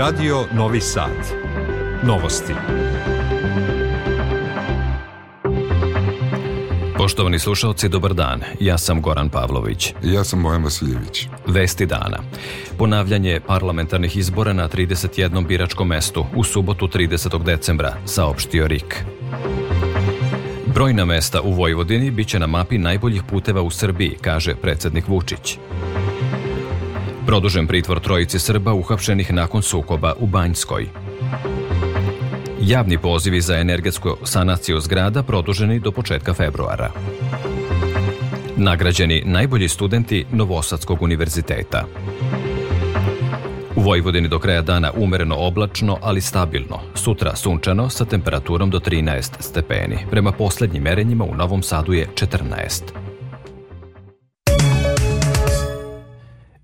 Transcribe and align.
Radio 0.00 0.44
Novi 0.52 0.80
Sad. 0.80 1.10
Novosti. 2.02 2.52
Poštovani 6.96 7.38
slušalci, 7.38 7.88
dobar 7.88 8.14
dan. 8.14 8.40
Ja 8.60 8.78
sam 8.78 9.02
Goran 9.02 9.28
Pavlović. 9.28 9.94
Ja 10.02 10.24
sam 10.24 10.42
Bojan 10.42 10.64
Vasiljević. 10.64 11.26
Vesti 11.46 11.86
dana. 11.86 12.18
Ponavljanje 12.78 13.40
parlamentarnih 13.46 14.16
izbora 14.16 14.52
na 14.52 14.68
31. 14.68 15.46
biračkom 15.46 15.88
mestu 15.88 16.26
u 16.36 16.44
subotu 16.44 16.88
30. 16.88 17.44
decembra, 17.44 17.96
saopštio 18.04 18.66
RIK. 18.66 19.04
Brojna 20.74 21.04
mesta 21.04 21.40
u 21.40 21.52
Vojvodini 21.52 22.10
biće 22.10 22.38
na 22.38 22.46
mapi 22.46 22.78
najboljih 22.78 23.22
puteva 23.30 23.62
u 23.62 23.70
Srbiji, 23.70 24.16
kaže 24.20 24.54
predsednik 24.54 25.08
Vučić. 25.08 25.58
Produžen 27.30 27.66
pritvor 27.66 28.00
trojici 28.00 28.38
Srba 28.38 28.72
uhapšenih 28.74 29.32
nakon 29.32 29.62
sukoba 29.62 30.14
u 30.18 30.26
Banjskoj. 30.26 30.86
Javni 32.60 32.98
pozivi 32.98 33.40
za 33.40 33.56
energetsku 33.56 34.16
sanaciju 34.24 34.80
zgrada 34.80 35.22
produženi 35.22 35.78
do 35.78 35.92
početka 35.92 36.34
februara. 36.34 36.90
Nagrađeni 38.56 39.22
najbolji 39.26 39.68
studenti 39.68 40.24
Novosadskog 40.32 41.02
univerziteta. 41.02 41.84
U 43.76 43.80
Vojvodini 43.80 44.28
do 44.28 44.38
kraja 44.38 44.62
dana 44.62 44.92
umereno 44.96 45.36
oblačno, 45.38 45.98
ali 46.02 46.20
stabilno. 46.20 46.80
Sutra 46.94 47.36
sunčano 47.36 47.88
sa 47.88 48.04
temperaturom 48.04 48.70
do 48.70 48.78
13 48.80 49.30
stepeni. 49.40 49.98
Prema 50.10 50.32
poslednjim 50.32 50.82
merenjima 50.82 51.24
u 51.24 51.34
Novom 51.34 51.62
Sadu 51.62 51.92
je 51.92 52.06
14. 52.14 52.99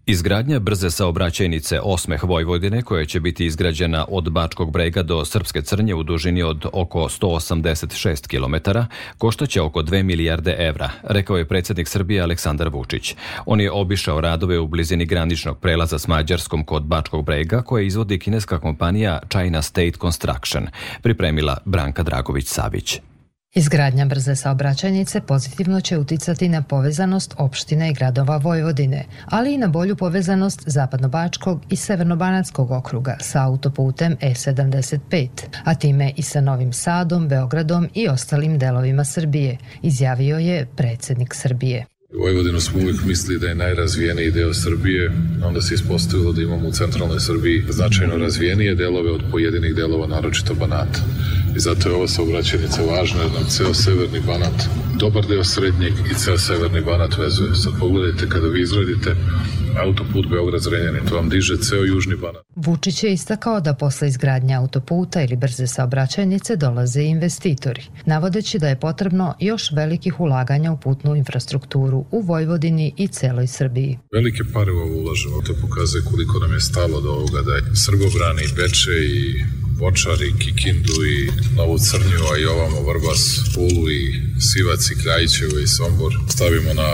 Izgradnja 0.09 0.59
brze 0.59 0.91
saobraćajnice 0.91 1.81
Osmeh 1.83 2.25
Vojvodine, 2.25 2.83
koja 2.83 3.05
će 3.05 3.21
biti 3.21 3.47
izgrađena 3.47 4.05
od 4.09 4.31
Bačkog 4.33 4.73
brega 4.73 5.03
do 5.03 5.25
Srpske 5.25 5.63
crnje 5.63 5.95
u 5.95 6.03
dužini 6.03 6.43
od 6.43 6.67
oko 6.73 6.98
186 6.98 8.27
km, 8.29 8.71
koštaće 9.19 9.61
oko 9.61 9.83
2 9.83 10.03
milijarde 10.03 10.57
evra, 10.59 10.91
rekao 11.03 11.37
je 11.37 11.48
predsednik 11.48 11.89
Srbije 11.89 12.23
Aleksandar 12.23 12.69
Vučić. 12.69 13.15
On 13.47 13.61
je 13.61 13.73
obišao 13.73 14.21
radove 14.21 14.59
u 14.59 14.67
blizini 14.67 15.07
graničnog 15.07 15.59
prelaza 15.59 15.98
s 15.98 16.09
Mađarskom 16.09 16.65
kod 16.65 16.83
Bačkog 16.83 17.25
brega, 17.25 17.63
koje 17.63 17.87
izvodi 17.87 18.19
kineska 18.19 18.59
kompanija 18.59 19.19
China 19.31 19.63
State 19.63 19.98
Construction, 20.01 20.67
pripremila 21.03 21.57
Branka 21.65 22.03
Dragović-Savić. 22.03 23.01
Izgradnja 23.59 24.05
brze 24.05 24.37
saobraćajnice 24.37 25.21
pozitivno 25.21 25.81
će 25.81 25.99
uticati 25.99 26.49
na 26.49 26.62
povezanost 26.62 27.35
opština 27.39 27.89
i 27.89 27.93
gradova 27.93 28.37
Vojvodine, 28.37 29.05
ali 29.27 29.55
i 29.55 29.59
na 29.59 29.69
bolju 29.69 29.97
povezanost 29.97 30.63
Zapadnobačkog 30.67 31.63
i 31.71 31.77
Severnobanatskog 31.77 32.71
okruga 32.71 33.17
sa 33.21 33.43
autoputem 33.43 34.17
E75, 34.21 35.29
a 35.65 35.75
time 35.75 36.13
i 36.17 36.23
sa 36.23 36.41
Novim 36.41 36.73
Sadom, 36.73 37.29
Beogradom 37.29 37.89
i 37.95 38.09
ostalim 38.09 38.59
delovima 38.59 39.05
Srbije, 39.05 39.57
izjavio 39.83 40.39
je 40.39 40.67
predsednik 40.77 41.35
Srbije. 41.35 41.95
Vojvodinu 42.15 42.61
smo 42.61 42.81
uvijek 42.81 43.05
mislili 43.05 43.41
da 43.41 43.47
je 43.47 43.55
najrazvijeniji 43.55 44.31
deo 44.31 44.55
Srbije, 44.55 45.12
onda 45.45 45.61
se 45.61 45.75
ispostavilo 45.75 46.33
da 46.33 46.43
imamo 46.43 46.69
u 46.69 46.73
centralnoj 46.73 47.21
Srbiji 47.21 47.65
značajno 47.69 48.17
razvijenije 48.17 48.75
delove 48.75 49.11
od 49.11 49.23
pojedinih 49.31 49.75
delova, 49.75 50.07
naročito 50.07 50.55
Banata. 50.55 51.01
I 51.57 51.61
zato 51.61 51.89
je 51.89 51.95
ova 51.95 52.09
saobraćenica 52.09 52.83
važna, 52.83 53.23
jer 53.23 53.33
nam 53.33 53.48
ceo 53.48 53.75
severni 53.75 54.21
Banat, 54.27 54.63
dobar 54.98 55.27
deo 55.27 55.45
srednjeg 55.45 55.93
i 56.11 56.15
ceo 56.15 56.39
severni 56.39 56.81
Banat 56.81 57.19
vezuje. 57.19 57.55
Sad 57.55 57.73
pogledajte 57.81 58.29
kada 58.29 58.48
vi 58.48 58.63
izradite 58.63 59.17
autoput 59.79 60.27
Beograd-Zrenjanin, 60.27 61.09
to 61.09 61.15
vam 61.15 61.29
diže 61.29 61.57
ceo 61.57 61.85
južni 61.85 62.17
Banat. 62.17 62.43
Vučić 62.57 63.05
je 63.05 63.13
istakao 63.13 63.61
da 63.61 63.75
posle 63.75 64.09
izgradnje 64.09 64.55
autoputa 64.55 65.23
ili 65.23 65.37
brze 65.37 65.67
saobraćajnice 65.67 66.57
dolaze 66.57 67.03
investitori, 67.03 67.83
navodeći 68.05 68.59
da 68.59 68.69
je 68.69 68.81
potrebno 68.81 69.35
još 69.41 69.73
velikih 69.73 70.20
ulaganja 70.20 70.73
u 70.73 70.81
putnu 70.81 71.17
infrastrukturu 71.17 72.05
u 72.11 72.20
Vojvodini 72.20 72.95
i 72.97 73.09
celoj 73.09 73.47
Srbiji. 73.47 73.98
Velike 74.13 74.42
pare 74.55 74.73
u 74.73 74.79
ovo 74.79 75.01
ulažemo, 75.01 75.42
to 75.47 75.55
pokazuje 75.63 76.05
koliko 76.05 76.39
nam 76.39 76.53
je 76.53 76.61
stalo 76.61 77.01
do 77.01 77.11
ovoga 77.11 77.42
da 77.42 77.55
je 77.55 77.63
Srbobrani 77.85 78.42
Beče 78.57 78.97
i 79.05 79.45
Bočar 79.79 80.23
i 80.23 80.39
Kikindu 80.39 80.97
i 81.17 81.31
Novu 81.57 81.79
Crnju, 81.79 82.23
a 82.33 82.39
i 82.39 82.45
ovamo 82.45 82.81
Vrbas, 82.89 83.23
Pulu 83.55 83.91
i 83.91 84.03
Sivac 84.41 84.91
i 84.91 84.98
Krajićevo 85.03 85.59
i 85.59 85.67
Sombor 85.67 86.13
stavimo 86.29 86.75
na 86.75 86.91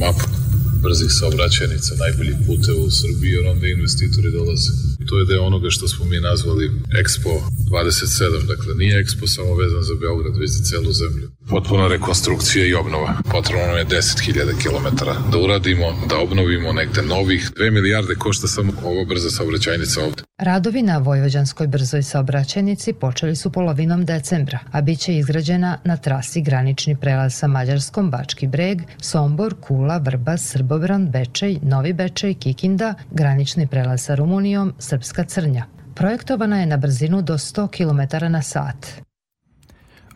mapu 0.00 0.43
brzih 0.84 1.12
saobraćajnica, 1.18 1.94
najboljih 1.94 2.36
puteva 2.46 2.80
u 2.84 2.90
Srbiji, 2.90 3.30
jer 3.36 3.46
onda 3.46 3.66
investitori 3.66 4.30
dolaze. 4.30 4.70
To 5.08 5.18
je 5.18 5.24
deo 5.24 5.42
onoga 5.42 5.70
što 5.70 5.88
smo 5.88 6.04
mi 6.04 6.18
nazvali 6.20 6.70
Expo 7.02 7.32
27, 7.70 8.46
dakle 8.46 8.74
nije 8.74 9.04
Expo 9.04 9.26
samo 9.26 9.54
vezan 9.54 9.82
za 9.82 9.94
Beograd, 10.00 10.36
već 10.36 10.50
za 10.50 10.64
celu 10.64 10.92
zemlju. 10.92 11.30
Potpuna 11.48 11.88
rekonstrukcija 11.88 12.66
i 12.66 12.74
obnova. 12.74 13.14
Potrebno 13.30 13.66
nam 13.66 13.76
je 13.76 13.86
10.000 13.86 14.62
km 14.62 14.86
da 15.32 15.38
uradimo, 15.38 15.86
da 16.08 16.18
obnovimo 16.18 16.72
negde 16.72 17.02
novih. 17.02 17.50
2 17.56 17.70
milijarde 17.70 18.14
košta 18.14 18.46
samo 18.48 18.72
ova 18.84 19.04
brza 19.04 19.30
saobraćajnica 19.30 20.04
ovde. 20.04 20.22
Radovi 20.38 20.82
na 20.82 20.98
Vojvođanskoj 20.98 21.66
brzoj 21.66 22.02
saobraćajnici 22.02 22.92
počeli 22.92 23.36
su 23.36 23.52
polovinom 23.52 24.04
decembra, 24.04 24.58
a 24.72 24.80
bit 24.80 24.98
će 25.00 25.16
izgrađena 25.16 25.78
na 25.84 25.96
trasi 25.96 26.42
granični 26.42 26.96
prelaz 26.96 27.34
sa 27.34 27.46
Mađarskom 27.46 28.10
Bački 28.10 28.46
breg, 28.46 28.78
Sombor, 29.00 29.54
Kula, 29.60 29.98
Vrbas, 29.98 30.50
Srbobran, 30.50 31.10
Bečej, 31.10 31.58
Novi 31.62 31.92
Bečej, 31.92 32.34
Kikinda, 32.34 32.94
granični 33.10 33.66
prelaz 33.66 34.02
sa 34.02 34.14
Rumunijom, 34.14 34.72
Srpska 34.94 35.24
Crnja. 35.24 35.64
Projektovana 35.94 36.60
je 36.60 36.66
na 36.66 36.76
brzinu 36.76 37.22
do 37.22 37.34
100 37.34 37.68
km 37.68 38.32
na 38.32 38.42
sat. 38.42 38.86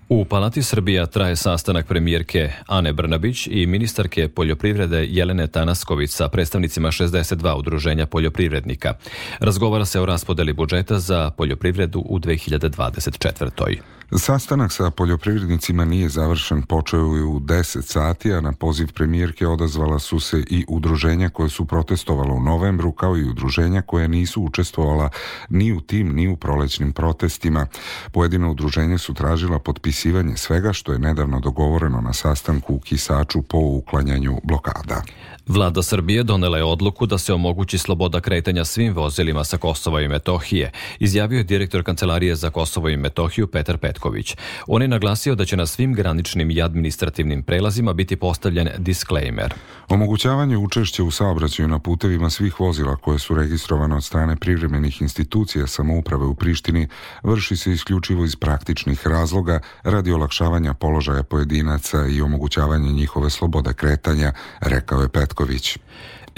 U 0.09 0.25
Palati 0.25 0.63
Srbija 0.63 1.07
traje 1.07 1.37
sastanak 1.37 1.87
premijerke 1.87 2.51
Ane 2.67 2.93
Brnabić 2.93 3.47
i 3.51 3.67
ministarke 3.67 4.29
poljoprivrede 4.29 5.05
Jelene 5.09 5.47
Tanasković 5.47 6.11
sa 6.11 6.29
predstavnicima 6.29 6.89
62 6.91 7.59
udruženja 7.59 8.07
poljoprivrednika. 8.07 8.95
Razgovara 9.41 9.85
se 9.85 10.01
o 10.01 10.07
raspodeli 10.07 10.53
budžeta 10.53 10.99
za 10.99 11.31
poljoprivredu 11.31 12.01
u 12.01 12.19
2024. 12.19 13.98
Sastanak 14.17 14.73
sa 14.73 14.91
poljoprivrednicima 14.91 15.85
nije 15.85 16.09
završen, 16.09 16.63
počeo 16.63 17.17
je 17.17 17.25
u 17.25 17.41
10 17.41 17.83
sati, 17.83 18.33
a 18.33 18.41
na 18.41 18.53
poziv 18.53 18.93
premijerke 18.93 19.47
odazvala 19.47 19.99
su 19.99 20.21
se 20.21 20.45
i 20.51 20.65
udruženja 20.69 21.29
koje 21.29 21.49
su 21.49 21.65
protestovala 21.65 22.35
u 22.35 22.43
novembru, 22.43 22.93
kao 22.93 23.17
i 23.17 23.29
udruženja 23.29 23.83
koje 23.83 24.09
nisu 24.09 24.43
učestvovala 24.43 25.11
ni 25.49 25.73
u 25.73 25.81
tim, 25.81 26.15
ni 26.15 26.29
u 26.29 26.37
prolećnim 26.37 26.93
protestima. 26.93 27.67
Pojedina 28.13 28.51
udruženja 28.51 28.99
su 28.99 29.15
tražila 29.15 29.59
potpisivanje 29.59 30.37
svega 30.37 30.73
što 30.73 30.93
je 30.93 30.99
nedavno 30.99 31.41
dogovoreno 31.41 32.01
na 32.01 32.13
sastanku 32.13 32.75
u 32.75 32.81
Kisaču 32.81 33.43
po 33.43 33.59
uklanjanju 33.59 34.41
blokada. 34.45 35.03
Vlada 35.49 35.83
Srbije 35.83 36.23
donela 36.23 36.59
je 36.59 36.65
odluku 36.65 37.07
da 37.07 37.19
se 37.19 37.33
omogući 37.33 37.79
sloboda 37.79 38.21
kretanja 38.21 38.65
svim 38.65 38.95
vozilima 38.95 39.45
sa 39.45 39.57
Kosova 39.57 40.01
i 40.01 40.09
Metohije, 40.09 40.73
izjavio 40.99 41.39
je 41.39 41.45
direktor 41.45 41.83
Kancelarije 41.83 42.37
za 42.37 42.51
Kosovo 42.51 42.89
i 42.89 42.97
Metohiju 42.97 43.47
Petar 43.47 43.79
Petković. 43.79 44.37
On 44.67 44.83
je 44.83 44.89
naglasio 44.89 45.35
da 45.35 45.45
će 45.45 45.57
na 45.57 45.67
svim 45.67 45.95
graničnim 45.95 46.51
i 46.51 46.63
administrativnim 46.63 47.43
prelazima 47.43 47.93
biti 47.93 48.17
postavljen 48.17 48.69
disclaimer. 48.79 49.55
Omogućavanje 49.89 50.57
učešća 50.57 51.05
u 51.05 51.11
saobraćaju 51.11 51.69
na 51.69 51.79
putevima 51.79 52.31
svih 52.31 52.61
vozila 52.61 52.97
koje 52.97 53.19
su 53.19 53.35
registrovane 53.35 53.97
od 53.97 54.05
strane 54.05 54.37
privremenih 54.37 55.03
institucija 55.03 55.67
samouprave 55.67 56.25
u 56.25 56.35
Prištini 56.35 56.89
vrši 57.23 57.57
se 57.57 57.73
isključivo 57.73 58.25
iz 58.25 58.37
praktičnih 58.37 59.07
razloga 59.07 59.61
radi 59.83 60.13
olakšavanja 60.13 60.75
položaja 60.75 61.23
pojedinaca 61.23 62.07
i 62.07 62.21
omogućavanja 62.21 62.91
njihove 62.91 63.31
slobode 63.31 63.73
kretanja, 63.73 64.33
rekao 64.61 65.03
je 65.03 65.09
Petković. 65.09 65.38
Petković. 65.39 65.79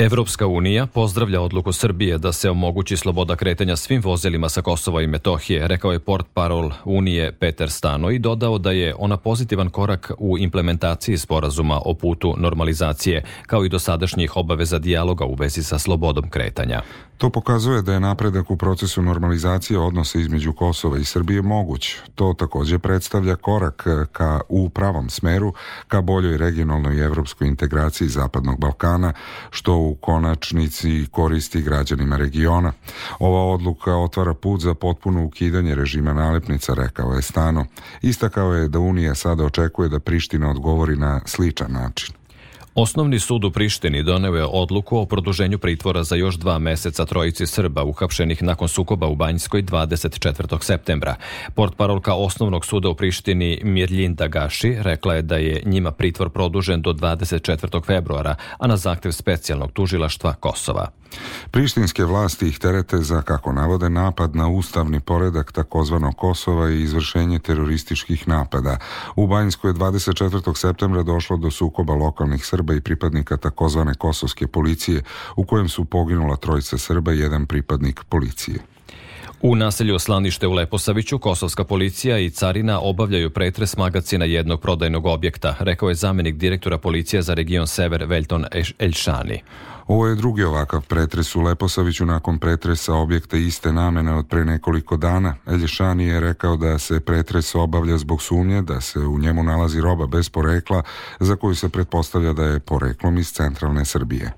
Evropska 0.00 0.46
unija 0.46 0.86
pozdravlja 0.86 1.40
odluku 1.40 1.72
Srbije 1.72 2.18
da 2.18 2.32
se 2.32 2.50
omogući 2.50 2.96
sloboda 2.96 3.36
kretanja 3.36 3.76
svim 3.76 4.02
vozilima 4.02 4.48
sa 4.48 4.62
Kosova 4.62 5.02
i 5.02 5.06
Metohije, 5.06 5.68
rekao 5.68 5.92
je 5.92 5.98
port 5.98 6.26
parol 6.34 6.70
Unije 6.84 7.32
Peter 7.32 7.70
Stano 7.70 8.10
i 8.10 8.18
dodao 8.18 8.58
da 8.58 8.70
je 8.70 8.94
ona 8.98 9.16
pozitivan 9.16 9.70
korak 9.70 10.12
u 10.18 10.38
implementaciji 10.38 11.18
sporazuma 11.18 11.80
o 11.84 11.94
putu 11.94 12.34
normalizacije, 12.38 13.24
kao 13.46 13.64
i 13.64 13.68
dosadašnjih 13.68 14.36
obaveza 14.36 14.78
dijaloga 14.78 15.24
u 15.24 15.34
vezi 15.34 15.62
sa 15.62 15.78
slobodom 15.78 16.30
kretanja. 16.30 16.82
To 17.20 17.30
pokazuje 17.30 17.82
da 17.82 17.92
je 17.92 18.00
napredak 18.00 18.50
u 18.50 18.56
procesu 18.56 19.02
normalizacije 19.02 19.78
odnosa 19.78 20.18
između 20.18 20.52
Kosova 20.52 20.98
i 20.98 21.04
Srbije 21.04 21.42
moguć. 21.42 21.96
To 22.14 22.34
takođe 22.38 22.78
predstavlja 22.78 23.36
korak 23.36 23.86
ka 24.12 24.40
u 24.48 24.68
pravom 24.68 25.10
smeru 25.10 25.52
ka 25.88 26.00
boljoj 26.00 26.38
regionalnoj 26.38 26.96
i 26.96 27.00
evropskoj 27.00 27.48
integraciji 27.48 28.08
Zapadnog 28.08 28.60
Balkana, 28.60 29.12
što 29.50 29.74
u 29.74 29.89
konačnici 29.94 31.06
koristi 31.10 31.62
građanima 31.62 32.16
regiona. 32.16 32.72
Ova 33.18 33.54
odluka 33.54 33.96
otvara 33.96 34.34
put 34.34 34.60
za 34.60 34.74
potpuno 34.74 35.24
ukidanje 35.24 35.74
režima 35.74 36.12
nalepnica, 36.12 36.74
rekao 36.74 37.12
je 37.12 37.22
Stano. 37.22 37.66
Istakao 38.02 38.54
je 38.54 38.68
da 38.68 38.78
Unija 38.78 39.14
sada 39.14 39.44
očekuje 39.44 39.88
da 39.88 40.00
Priština 40.00 40.50
odgovori 40.50 40.96
na 40.96 41.20
sličan 41.26 41.72
način. 41.72 42.19
Osnovni 42.74 43.18
sud 43.18 43.44
u 43.44 43.50
Prištini 43.50 44.02
doneo 44.02 44.34
je 44.34 44.44
odluku 44.44 44.98
o 44.98 45.06
produženju 45.06 45.58
pritvora 45.58 46.02
za 46.02 46.16
još 46.16 46.34
dva 46.34 46.58
meseca 46.58 47.06
trojici 47.06 47.46
Srba 47.46 47.84
uhapšenih 47.84 48.42
nakon 48.42 48.68
sukoba 48.68 49.06
u 49.06 49.14
Banjskoj 49.14 49.62
24. 49.62 50.62
septembra. 50.62 51.14
Portparolka 51.54 52.14
Osnovnog 52.14 52.66
suda 52.66 52.88
u 52.88 52.94
Prištini 52.94 53.60
Mirljinda 53.64 54.26
Gaši 54.26 54.76
rekla 54.80 55.14
je 55.14 55.22
da 55.22 55.36
je 55.36 55.62
njima 55.64 55.90
pritvor 55.90 56.30
produžen 56.30 56.82
do 56.82 56.92
24. 56.92 57.84
februara, 57.86 58.34
a 58.58 58.66
na 58.66 58.76
zahtev 58.76 59.12
specijalnog 59.12 59.72
tužilaštva 59.72 60.34
Kosova. 60.34 60.99
Prištinske 61.50 62.04
vlasti 62.04 62.48
ih 62.48 62.58
terete 62.58 62.98
za, 62.98 63.22
kako 63.22 63.52
navode, 63.52 63.90
napad 63.90 64.36
na 64.36 64.48
ustavni 64.48 65.00
poredak 65.00 65.52
takozvano 65.52 66.12
Kosova 66.12 66.70
i 66.70 66.82
izvršenje 66.82 67.38
terorističkih 67.38 68.28
napada. 68.28 68.76
U 69.16 69.26
Banjskoj 69.26 69.70
je 69.70 69.74
24. 69.74 70.56
septembra 70.56 71.02
došlo 71.02 71.36
do 71.36 71.50
sukoba 71.50 71.94
lokalnih 71.94 72.46
Srba 72.46 72.74
i 72.74 72.80
pripadnika 72.80 73.36
takozvane 73.36 73.94
kosovske 73.94 74.46
policije, 74.46 75.02
u 75.36 75.44
kojem 75.44 75.68
su 75.68 75.84
poginula 75.84 76.36
trojica 76.36 76.78
Srba 76.78 77.12
i 77.12 77.18
jedan 77.18 77.46
pripadnik 77.46 78.04
policije. 78.08 78.69
U 79.42 79.56
naselju 79.56 79.98
Slanište 79.98 80.46
u 80.46 80.52
Leposaviću 80.52 81.18
kosovska 81.18 81.64
policija 81.64 82.18
i 82.18 82.30
carina 82.30 82.80
obavljaju 82.80 83.30
pretres 83.30 83.76
magacina 83.76 84.24
jednog 84.24 84.60
prodajnog 84.60 85.06
objekta, 85.06 85.56
rekao 85.58 85.88
je 85.88 85.94
zamenik 85.94 86.36
direktora 86.36 86.78
policije 86.78 87.22
za 87.22 87.34
region 87.34 87.66
Sever 87.66 88.04
Velton 88.04 88.44
Elšani. 88.78 89.42
Ovo 89.86 90.06
je 90.06 90.14
drugi 90.14 90.42
ovakav 90.42 90.86
pretres 90.86 91.36
u 91.36 91.40
Leposaviću 91.40 92.06
nakon 92.06 92.38
pretresa 92.38 92.94
objekta 92.94 93.36
iste 93.36 93.72
namene 93.72 94.14
od 94.14 94.28
pre 94.28 94.44
nekoliko 94.44 94.96
dana. 94.96 95.34
Elješani 95.46 96.04
je 96.04 96.20
rekao 96.20 96.56
da 96.56 96.78
se 96.78 97.00
pretres 97.00 97.54
obavlja 97.54 97.98
zbog 97.98 98.22
sumnje 98.22 98.62
da 98.62 98.80
se 98.80 98.98
u 98.98 99.18
njemu 99.18 99.42
nalazi 99.42 99.80
roba 99.80 100.06
bez 100.06 100.28
porekla 100.28 100.82
za 101.20 101.36
koju 101.36 101.54
se 101.54 101.68
pretpostavlja 101.68 102.32
da 102.32 102.44
je 102.44 102.60
poreklom 102.60 103.18
iz 103.18 103.32
centralne 103.32 103.84
Srbije. 103.84 104.32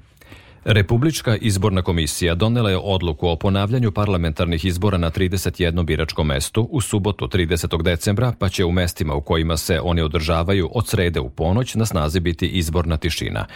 Republička 0.64 1.36
izborna 1.36 1.82
komisija 1.82 2.34
donela 2.34 2.70
je 2.70 2.78
odluku 2.82 3.28
o 3.28 3.36
ponavljanju 3.36 3.92
parlamentarnih 3.92 4.64
izbora 4.64 4.98
na 4.98 5.10
31 5.10 5.84
biračkom 5.84 6.26
mestu 6.26 6.68
u 6.70 6.80
subotu 6.80 7.28
30. 7.28 7.82
decembra, 7.82 8.32
pa 8.38 8.48
će 8.48 8.64
u 8.64 8.72
mestima 8.72 9.14
u 9.14 9.20
kojima 9.20 9.56
se 9.56 9.80
oni 9.80 10.02
održavaju 10.02 10.70
od 10.74 10.88
srede 10.88 11.20
u 11.20 11.30
ponoć 11.30 11.74
na 11.74 11.86
snazi 11.86 12.20
biti 12.20 12.48
izborna 12.48 12.96
tišina. 12.96 13.46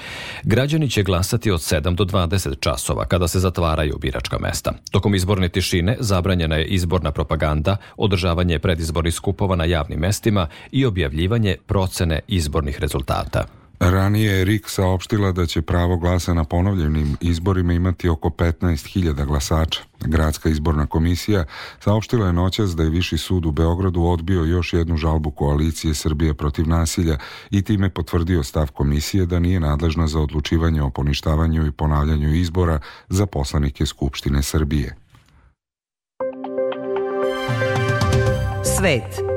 Građani 0.43 0.91
će 0.91 1.03
glasati 1.03 1.51
od 1.51 1.61
7 1.61 1.95
do 1.95 2.05
20 2.05 2.61
časova 2.61 3.05
kada 3.05 3.29
se 3.29 3.41
zatvaraju 3.41 3.99
biračka 3.99 4.39
mesta. 4.39 4.73
Tokom 4.91 5.15
izborne 5.15 5.49
tišine 5.49 5.97
zabranjena 6.01 6.57
je 6.57 6.65
izborna 6.65 7.13
propaganda, 7.13 7.77
održavanje 7.97 8.59
predizbornih 8.59 9.15
skupova 9.15 9.57
na 9.57 9.65
javnim 9.65 9.99
mestima 9.99 10.49
i 10.73 10.87
objavljivanje 10.87 11.57
procene 11.67 12.21
izbornih 12.29 12.81
rezultata. 12.81 13.66
Ranije 13.81 14.33
je 14.33 14.45
RIK 14.45 14.69
saopštila 14.69 15.33
da 15.33 15.47
će 15.47 15.63
pravo 15.63 15.97
glasa 15.97 16.35
na 16.35 16.45
ponovljenim 16.45 17.17
izborima 17.21 17.73
imati 17.73 18.09
oko 18.09 18.29
15.000 18.29 19.27
glasača. 19.27 19.81
Gradska 20.01 20.49
izborna 20.49 20.87
komisija 20.87 21.45
saopštila 21.81 22.27
je 22.27 22.33
noćas 22.33 22.77
da 22.77 22.83
je 22.83 22.91
Viši 22.91 23.19
sud 23.19 23.47
u 23.47 23.51
Beogradu 23.51 24.03
odbio 24.03 24.45
još 24.45 24.73
jednu 24.73 24.97
žalbu 24.97 25.31
koalicije 25.31 25.95
Srbije 25.95 26.35
protiv 26.35 26.69
nasilja 26.69 27.19
i 27.51 27.63
time 27.63 27.91
potvrdio 27.91 28.43
stav 28.43 28.71
komisije 28.73 29.27
da 29.27 29.39
nije 29.39 29.61
nadležna 29.61 30.07
za 30.07 30.21
odlučivanje 30.21 30.83
o 30.83 30.91
poništavanju 30.91 31.67
i 31.67 31.73
ponavljanju 31.73 32.35
izbora 32.35 32.81
za 33.09 33.27
poslanike 33.27 33.87
Skupštine 33.87 34.43
Srbije. 34.43 34.97
Svet 38.79 39.36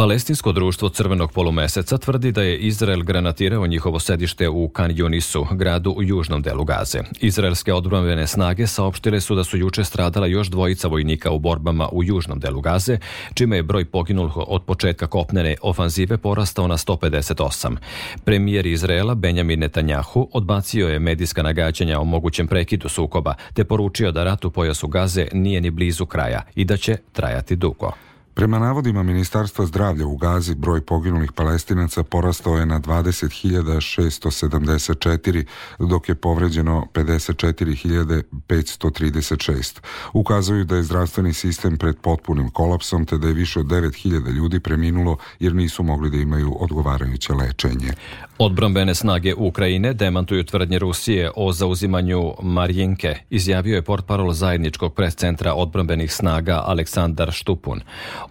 Palestinsko 0.00 0.52
društvo 0.52 0.88
Crvenog 0.88 1.32
polumeseca 1.32 1.98
tvrdi 1.98 2.32
da 2.32 2.42
je 2.42 2.58
Izrael 2.58 3.02
granatirao 3.02 3.66
njihovo 3.66 3.98
sedište 3.98 4.48
u 4.48 4.68
Kan 4.68 4.90
Yunisu, 4.90 5.56
gradu 5.56 5.90
u 5.90 6.02
južnom 6.02 6.42
delu 6.42 6.64
Gaze. 6.64 6.98
Izraelske 7.20 7.72
odbrambene 7.72 8.26
snage 8.26 8.66
saopštile 8.66 9.20
su 9.20 9.34
da 9.34 9.44
su 9.44 9.56
juče 9.56 9.84
stradala 9.84 10.26
još 10.26 10.48
dvojica 10.48 10.88
vojnika 10.88 11.30
u 11.30 11.38
borbama 11.38 11.88
u 11.92 12.04
južnom 12.04 12.40
delu 12.40 12.60
Gaze, 12.60 12.98
čime 13.34 13.56
je 13.56 13.62
broj 13.62 13.84
poginulih 13.84 14.36
od 14.36 14.62
početka 14.64 15.06
kopnene 15.06 15.56
ofanzive 15.62 16.18
porastao 16.18 16.68
na 16.68 16.76
158. 16.76 17.76
Premijer 18.24 18.66
Izraela 18.66 19.14
Benjamin 19.14 19.60
Netanjahu 19.60 20.28
odbacio 20.32 20.88
je 20.88 20.98
medijska 20.98 21.42
nagađanja 21.42 22.00
o 22.00 22.04
mogućem 22.04 22.48
prekidu 22.48 22.88
sukoba, 22.88 23.34
te 23.54 23.64
poručio 23.64 24.12
da 24.12 24.24
rat 24.24 24.44
u 24.44 24.50
pojasu 24.50 24.88
Gaze 24.88 25.26
nije 25.32 25.60
ni 25.60 25.70
blizu 25.70 26.06
kraja 26.06 26.42
i 26.54 26.64
da 26.64 26.76
će 26.76 26.96
trajati 27.12 27.56
dugo. 27.56 27.92
Prema 28.40 28.58
navodima 28.58 29.02
Ministarstva 29.02 29.66
zdravlja 29.66 30.06
u 30.06 30.16
Gazi, 30.16 30.54
broj 30.54 30.80
poginulih 30.80 31.32
palestinaca 31.32 32.02
porastao 32.02 32.56
je 32.56 32.66
na 32.66 32.80
20.674, 32.80 35.44
dok 35.78 36.08
je 36.08 36.14
povređeno 36.14 36.86
54.536. 36.94 39.80
Ukazuju 40.12 40.64
da 40.64 40.76
je 40.76 40.82
zdravstveni 40.82 41.32
sistem 41.32 41.76
pred 41.76 41.96
potpunim 42.02 42.50
kolapsom, 42.50 43.06
te 43.06 43.18
da 43.18 43.28
je 43.28 43.34
više 43.34 43.60
od 43.60 43.66
9.000 43.66 44.32
ljudi 44.32 44.60
preminulo 44.60 45.16
jer 45.40 45.54
nisu 45.54 45.82
mogli 45.82 46.10
da 46.10 46.16
imaju 46.16 46.56
odgovarajuće 46.60 47.32
lečenje. 47.32 47.92
Odbrambene 48.38 48.94
snage 48.94 49.34
Ukrajine 49.34 49.94
demantuju 49.94 50.44
tvrdnje 50.44 50.78
Rusije 50.78 51.30
o 51.36 51.52
zauzimanju 51.52 52.34
Marjinke, 52.42 53.16
izjavio 53.30 53.74
je 53.74 53.82
portparol 53.82 54.32
zajedničkog 54.32 54.94
prescentra 54.94 55.54
odbrambenih 55.54 56.12
snaga 56.12 56.62
Aleksandar 56.66 57.32
Štupun. 57.32 57.80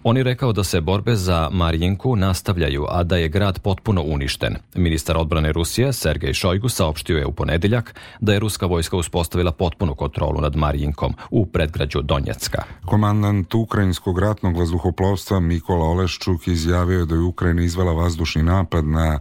On 0.04 0.16
je 0.16 0.22
rekao 0.22 0.52
da 0.52 0.64
se 0.64 0.80
borbe 0.80 1.16
za 1.16 1.48
Marjinku 1.52 2.16
nastavljaju, 2.16 2.86
a 2.88 3.02
da 3.02 3.16
je 3.16 3.28
grad 3.28 3.58
potpuno 3.58 4.02
uništen. 4.02 4.56
Ministar 4.74 5.16
odbrane 5.16 5.52
Rusije 5.52 5.92
Sergej 5.92 6.34
Šojgu 6.34 6.68
saopštio 6.68 7.18
je 7.18 7.26
u 7.26 7.32
ponedeljak 7.32 7.94
da 8.20 8.32
je 8.32 8.38
ruska 8.38 8.66
vojska 8.66 8.96
uspostavila 8.96 9.52
potpunu 9.52 9.94
kontrolu 9.94 10.40
nad 10.40 10.56
Marjinkom 10.56 11.14
u 11.30 11.46
predgrađu 11.46 12.02
Donjecka. 12.02 12.62
Komandant 12.86 13.54
Ukrajinskog 13.54 14.18
ratnog 14.18 14.56
vazduhoplovstva 14.56 15.40
Mikola 15.40 15.86
Oleščuk 15.86 16.48
izjavio 16.48 17.04
da 17.04 17.14
je 17.14 17.20
Ukrajina 17.20 17.62
izvela 17.62 17.92
vazdušni 17.92 18.42
napad 18.42 18.84
na 18.84 19.18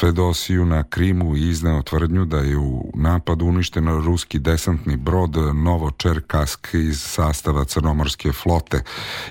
Fedosiju 0.00 0.66
na 0.66 0.82
Krimu 0.82 1.36
i 1.36 1.48
izneo 1.48 1.82
tvrdnju 1.82 2.24
da 2.24 2.38
je 2.38 2.56
u 2.56 2.92
napadu 2.94 3.46
uništen 3.46 3.88
ruski 4.04 4.38
desantni 4.38 4.96
brod 4.96 5.36
Novočerkask 5.54 6.68
iz 6.74 7.00
sastava 7.00 7.64
Crnomorske 7.64 8.32
flote. 8.32 8.82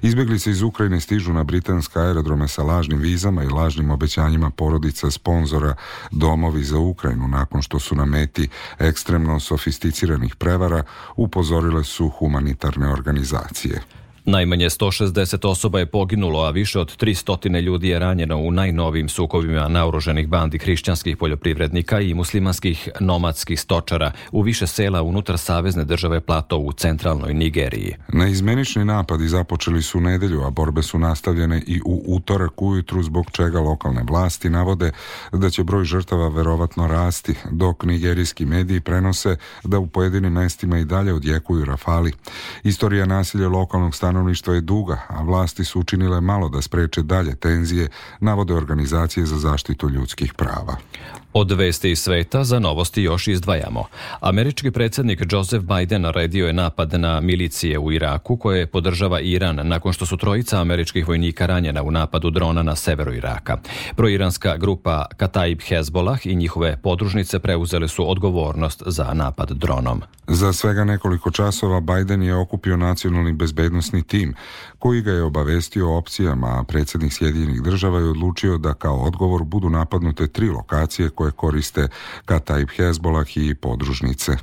Izbegli 0.01 0.39
se 0.39 0.51
iz 0.51 0.61
Ukrajine 0.61 0.76
stižu 0.99 1.33
na 1.33 1.43
britanske 1.43 1.99
aerodrome 1.99 2.47
sa 2.47 2.63
lažnim 2.63 2.99
vizama 2.99 3.43
i 3.43 3.47
lažnim 3.47 3.91
obećanjima 3.91 4.49
porodica 4.49 5.11
sponzora 5.11 5.75
domovi 6.11 6.63
za 6.63 6.77
Ukrajinu 6.77 7.27
nakon 7.27 7.61
što 7.61 7.79
su 7.79 7.95
na 7.95 8.05
meti 8.05 8.49
ekstremno 8.79 9.39
sofisticiranih 9.39 10.35
prevara 10.35 10.83
upozorile 11.15 11.83
su 11.83 12.09
humanitarne 12.09 12.87
organizacije. 12.87 13.81
Najmanje 14.29 14.69
160 14.69 15.47
osoba 15.47 15.79
je 15.79 15.85
poginulo, 15.85 16.39
a 16.39 16.49
više 16.49 16.79
od 16.79 16.97
300 16.97 17.61
ljudi 17.61 17.87
je 17.87 17.99
ranjeno 17.99 18.37
u 18.37 18.51
najnovijim 18.51 19.09
sukovima 19.09 19.67
naoruženih 19.67 20.27
bandi 20.27 20.57
hrišćanskih 20.57 21.17
poljoprivrednika 21.17 21.99
i 21.99 22.13
muslimanskih 22.13 22.89
nomadskih 22.99 23.59
stočara 23.59 24.11
u 24.31 24.41
više 24.41 24.67
sela 24.67 25.01
unutar 25.01 25.37
Savezne 25.37 25.83
države 25.83 26.21
Plato 26.21 26.57
u 26.57 26.73
centralnoj 26.73 27.33
Nigeriji. 27.33 27.95
Neizmenični 28.13 28.85
napadi 28.85 29.27
započeli 29.27 29.81
su 29.81 30.01
nedelju, 30.01 30.41
a 30.43 30.49
borbe 30.49 30.83
su 30.83 30.99
nastavljene 30.99 31.63
i 31.67 31.81
u 31.85 32.03
utorak 32.07 32.61
ujutru 32.61 33.03
zbog 33.03 33.31
čega 33.31 33.59
lokalne 33.59 34.03
vlasti 34.09 34.49
navode 34.49 34.91
da 35.31 35.49
će 35.49 35.63
broj 35.63 35.85
žrtava 35.85 36.27
verovatno 36.27 36.87
rasti, 36.87 37.35
dok 37.51 37.83
nigerijski 37.83 38.45
mediji 38.45 38.79
prenose 38.79 39.37
da 39.63 39.79
u 39.79 39.87
pojedinim 39.87 40.33
mestima 40.33 40.79
i 40.79 40.85
dalje 40.85 41.13
odjekuju 41.13 41.65
rafali. 41.65 42.11
Istorija 42.63 43.05
nasilja 43.05 43.47
lokalnog 43.47 43.95
stana 43.95 44.16
stanovništva 44.17 44.53
je 44.53 44.61
duga, 44.61 44.97
a 45.07 45.23
vlasti 45.23 45.63
su 45.63 45.79
učinile 45.79 46.21
malo 46.21 46.49
da 46.49 46.61
spreče 46.61 47.01
dalje 47.01 47.35
tenzije, 47.35 47.89
navode 48.19 48.53
organizacije 48.53 49.25
za 49.25 49.37
zaštitu 49.37 49.89
ljudskih 49.89 50.33
prava. 50.33 50.75
Od 51.39 51.51
vesti 51.51 51.91
iz 51.91 51.99
sveta 51.99 52.43
za 52.43 52.59
novosti 52.59 53.01
još 53.01 53.27
izdvajamo. 53.27 53.85
Američki 54.19 54.71
predsjednik 54.71 55.23
Joseph 55.31 55.65
Biden 55.65 56.01
naredio 56.01 56.47
je 56.47 56.53
napad 56.53 56.93
na 56.93 57.21
milicije 57.21 57.79
u 57.79 57.91
Iraku 57.91 58.37
koje 58.37 58.67
podržava 58.67 59.19
Iran 59.19 59.59
nakon 59.63 59.93
što 59.93 60.05
su 60.05 60.17
trojica 60.17 60.61
američkih 60.61 61.07
vojnika 61.07 61.45
ranjena 61.45 61.83
u 61.83 61.91
napadu 61.91 62.29
drona 62.29 62.63
na 62.63 62.75
severu 62.75 63.13
Iraka. 63.13 63.57
Proiranska 63.95 64.57
grupa 64.57 65.05
Kataib 65.17 65.61
Hezbollah 65.67 66.25
i 66.25 66.35
njihove 66.35 66.77
podružnice 66.83 67.39
preuzele 67.39 67.87
su 67.87 68.11
odgovornost 68.11 68.83
za 68.85 69.13
napad 69.13 69.51
dronom. 69.51 70.01
Za 70.27 70.53
svega 70.53 70.83
nekoliko 70.83 71.31
časova 71.31 71.81
Biden 71.81 72.23
je 72.23 72.35
okupio 72.35 72.77
nacionalni 72.77 73.33
bezbednostni 73.33 74.03
tim 74.03 74.33
koji 74.79 75.01
ga 75.01 75.11
je 75.11 75.23
obavestio 75.23 75.89
o 75.89 75.97
opcijama, 75.97 76.47
a 76.47 76.63
predsjednik 76.63 77.13
Sjedinjenih 77.13 77.61
država 77.61 77.99
je 77.99 78.09
odlučio 78.09 78.57
da 78.57 78.73
kao 78.73 79.03
odgovor 79.03 79.43
budu 79.43 79.69
napadnute 79.69 80.27
tri 80.27 80.49
lokacije 80.49 81.09
koje 81.09 81.26
koriste 81.31 81.87
Kataib 82.25 82.69
Hezbollah 82.77 83.37
i 83.37 83.55
podružnice. 83.55 84.37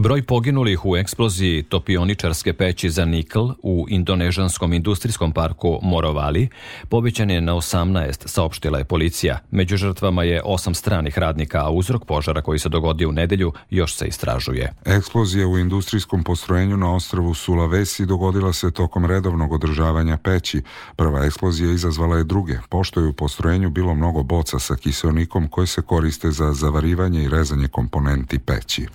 Broj 0.00 0.22
poginulih 0.22 0.84
u 0.84 0.96
eksploziji 0.96 1.62
topioničarske 1.62 2.52
peći 2.52 2.90
za 2.90 3.04
nikl 3.04 3.40
u 3.62 3.86
indonežanskom 3.88 4.72
industrijskom 4.72 5.32
parku 5.32 5.78
Morovali 5.82 6.48
povećan 6.88 7.30
je 7.30 7.40
na 7.40 7.54
18, 7.54 8.28
saopštila 8.28 8.78
je 8.78 8.84
policija. 8.84 9.38
Među 9.50 9.76
žrtvama 9.76 10.22
je 10.22 10.42
osam 10.44 10.74
stranih 10.74 11.18
radnika, 11.18 11.64
a 11.64 11.70
uzrok 11.70 12.04
požara 12.04 12.42
koji 12.42 12.58
se 12.58 12.68
dogodio 12.68 13.08
u 13.08 13.12
nedelju 13.12 13.52
još 13.70 13.94
se 13.94 14.06
istražuje. 14.06 14.72
Eksplozija 14.84 15.46
u 15.46 15.58
industrijskom 15.58 16.24
postrojenju 16.24 16.76
na 16.76 16.94
ostrvu 16.94 17.34
Sulawesi 17.34 18.06
dogodila 18.06 18.52
se 18.52 18.70
tokom 18.70 19.06
redovnog 19.06 19.52
održavanja 19.52 20.16
peći. 20.16 20.62
Prva 20.96 21.24
eksplozija 21.24 21.72
izazvala 21.72 22.16
je 22.16 22.24
druge, 22.24 22.58
pošto 22.68 23.00
je 23.00 23.06
u 23.06 23.12
postrojenju 23.12 23.70
bilo 23.70 23.94
mnogo 23.94 24.22
boca 24.22 24.58
sa 24.58 24.76
kiselnikom 24.76 25.48
koje 25.48 25.66
se 25.66 25.82
koriste 25.82 26.30
za 26.30 26.52
zavarivanje 26.52 27.22
i 27.22 27.28
rezanje 27.28 27.68
komponenti 27.68 28.38
peći. 28.38 28.86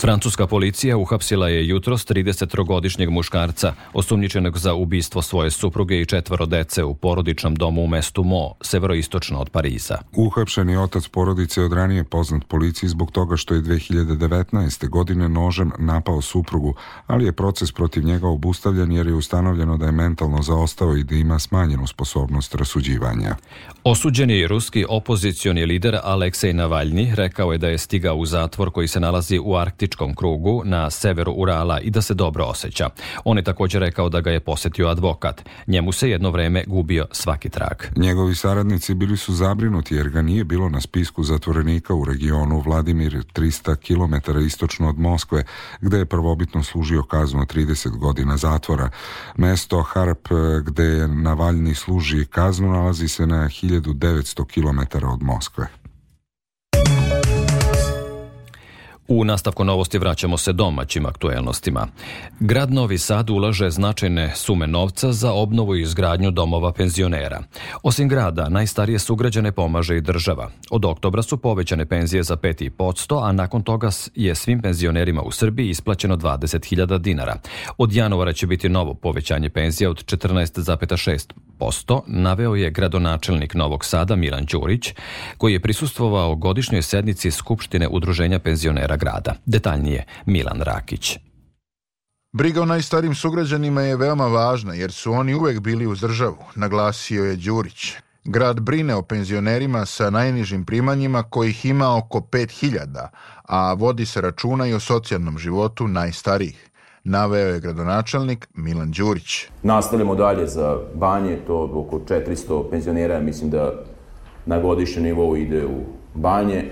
Francuska 0.00 0.46
policija 0.46 0.96
uhapsila 0.96 1.48
je 1.48 1.68
jutros 1.68 2.06
33-godišnjeg 2.06 3.10
muškarca, 3.10 3.74
osumnjičenog 3.92 4.58
za 4.58 4.74
ubistvo 4.74 5.22
svoje 5.22 5.50
supruge 5.50 6.00
i 6.00 6.06
četvoro 6.06 6.46
dece 6.46 6.84
u 6.84 6.94
porodičnom 6.94 7.54
domu 7.54 7.82
u 7.82 7.86
mestu 7.86 8.24
Mo, 8.24 8.54
severoistočno 8.60 9.38
od 9.38 9.50
Pariza. 9.50 9.98
Uhapšeni 10.16 10.76
otac 10.76 11.08
porodice 11.08 11.62
od 11.62 11.72
ranije 11.72 12.04
poznat 12.04 12.44
policiji 12.44 12.88
zbog 12.88 13.10
toga 13.10 13.36
što 13.36 13.54
je 13.54 13.62
2019. 13.62 14.88
godine 14.88 15.28
nožem 15.28 15.72
napao 15.78 16.20
suprugu, 16.20 16.74
ali 17.06 17.24
je 17.24 17.32
proces 17.32 17.72
protiv 17.72 18.04
njega 18.04 18.28
obustavljen 18.28 18.92
jer 18.92 19.06
je 19.06 19.14
ustanovljeno 19.14 19.76
da 19.76 19.86
je 19.86 19.92
mentalno 19.92 20.42
zaostao 20.42 20.96
i 20.96 21.04
da 21.04 21.14
ima 21.14 21.38
smanjenu 21.38 21.86
sposobnost 21.86 22.54
rasuđivanja. 22.54 23.36
Osuđeni 23.84 24.46
ruski 24.46 24.84
opozicioni 24.88 25.66
lider 25.66 25.98
Aleksej 26.02 26.52
Navalni 26.52 27.12
rekao 27.14 27.52
je 27.52 27.58
da 27.58 27.68
je 27.68 27.78
stigao 27.78 28.16
u 28.16 28.26
zatvor 28.26 28.70
koji 28.70 28.88
se 28.88 29.00
nalazi 29.00 29.38
u 29.38 29.54
arktičkom 29.82 30.14
krugu 30.14 30.62
na 30.64 30.90
severu 30.90 31.32
Urala 31.32 31.80
i 31.80 31.90
da 31.90 32.02
se 32.02 32.14
dobro 32.14 32.44
osjeća. 32.44 32.88
On 33.24 33.36
je 33.36 33.44
također 33.44 33.80
rekao 33.80 34.08
da 34.08 34.20
ga 34.20 34.30
je 34.30 34.40
posetio 34.40 34.88
advokat. 34.88 35.42
Njemu 35.66 35.92
se 35.92 36.10
jedno 36.10 36.30
vreme 36.30 36.64
gubio 36.66 37.06
svaki 37.10 37.48
trag. 37.48 37.82
Njegovi 37.96 38.34
saradnici 38.34 38.94
bili 38.94 39.16
su 39.16 39.34
zabrinuti 39.34 39.94
jer 39.94 40.08
ga 40.08 40.22
nije 40.22 40.44
bilo 40.44 40.68
na 40.68 40.80
spisku 40.80 41.22
zatvorenika 41.22 41.94
u 41.94 42.04
regionu 42.04 42.60
Vladimir 42.60 43.24
300 43.34 43.76
km 43.76 44.38
istočno 44.46 44.88
od 44.88 44.98
Moskve, 44.98 45.44
gde 45.80 45.98
je 45.98 46.06
prvobitno 46.06 46.62
služio 46.62 47.02
kaznu 47.02 47.42
30 47.42 47.98
godina 47.98 48.36
zatvora. 48.36 48.90
Mesto 49.36 49.82
Harp 49.82 50.28
gde 50.64 51.08
Navalni 51.08 51.74
služi 51.74 52.26
kaznu 52.30 52.72
nalazi 52.72 53.08
se 53.08 53.26
na 53.26 53.48
1900 53.48 54.44
km 54.44 55.06
od 55.06 55.22
Moskve. 55.22 55.81
U 59.08 59.24
nastavku 59.24 59.64
novosti 59.64 59.98
vraćamo 59.98 60.38
se 60.38 60.52
domaćim 60.52 61.06
aktuelnostima. 61.06 61.86
Grad 62.40 62.72
Novi 62.72 62.98
Sad 62.98 63.30
ulaže 63.30 63.70
značajne 63.70 64.32
sume 64.36 64.66
novca 64.66 65.12
za 65.12 65.32
obnovu 65.32 65.76
i 65.76 65.82
izgradnju 65.82 66.30
domova 66.30 66.72
penzionera. 66.72 67.42
Osim 67.82 68.08
grada, 68.08 68.48
najstarije 68.48 68.98
sugrađane 68.98 69.52
pomaže 69.52 69.96
i 69.96 70.00
država. 70.00 70.50
Od 70.70 70.84
oktobra 70.84 71.22
su 71.22 71.36
povećane 71.36 71.86
penzije 71.86 72.22
za 72.22 72.36
5,5%, 72.36 73.28
a 73.28 73.32
nakon 73.32 73.62
toga 73.62 73.90
je 74.14 74.34
svim 74.34 74.62
penzionerima 74.62 75.22
u 75.22 75.30
Srbiji 75.30 75.68
isplaćeno 75.68 76.16
20.000 76.16 76.98
dinara. 76.98 77.36
Od 77.78 77.92
januara 77.92 78.32
će 78.32 78.46
biti 78.46 78.68
novo 78.68 78.94
povećanje 78.94 79.50
penzija 79.50 79.90
od 79.90 80.04
14,6%, 80.04 82.00
naveo 82.06 82.54
je 82.54 82.70
gradonačelnik 82.70 83.54
Novog 83.54 83.84
Sada 83.84 84.16
Milan 84.16 84.44
Đurić, 84.44 84.94
koji 85.38 85.52
je 85.52 85.60
prisustvovao 85.60 86.34
godišnjoj 86.34 86.82
sednici 86.82 87.30
Skupštine 87.30 87.88
Udruženja 87.88 88.38
penzionera 88.38 88.91
grada. 88.96 89.34
Detaljnije 89.46 90.04
Milan 90.26 90.60
Rakić. 90.60 91.18
Briga 92.34 92.62
o 92.62 92.64
najstarijim 92.64 93.14
sugrađanima 93.14 93.82
je 93.82 93.96
veoma 93.96 94.26
važna 94.26 94.74
jer 94.74 94.92
su 94.92 95.12
oni 95.12 95.34
uvek 95.34 95.60
bili 95.60 95.86
uz 95.86 96.00
državu, 96.00 96.36
naglasio 96.54 97.24
je 97.24 97.36
Đurić. 97.36 97.92
Grad 98.24 98.60
brine 98.60 98.94
o 98.94 99.02
penzionerima 99.02 99.86
sa 99.86 100.10
najnižim 100.10 100.64
primanjima 100.64 101.22
kojih 101.22 101.64
ima 101.64 101.96
oko 101.96 102.20
5000, 102.20 103.08
a 103.42 103.72
vodi 103.72 104.06
se 104.06 104.20
računa 104.20 104.66
i 104.66 104.74
o 104.74 104.80
socijalnom 104.80 105.38
životu 105.38 105.88
najstarijih. 105.88 106.70
Naveo 107.04 107.48
je 107.48 107.60
gradonačelnik 107.60 108.48
Milan 108.54 108.90
Đurić. 108.90 109.46
Nastavljamo 109.62 110.14
dalje 110.14 110.46
za 110.46 110.78
banje, 110.94 111.38
to 111.46 111.70
oko 111.74 111.98
400 111.98 112.70
penzionera, 112.70 113.20
mislim 113.20 113.50
da 113.50 113.72
na 114.46 114.58
godišnjem 114.58 115.04
nivou 115.04 115.36
ide 115.36 115.66
u 115.66 115.84
banje 116.14 116.70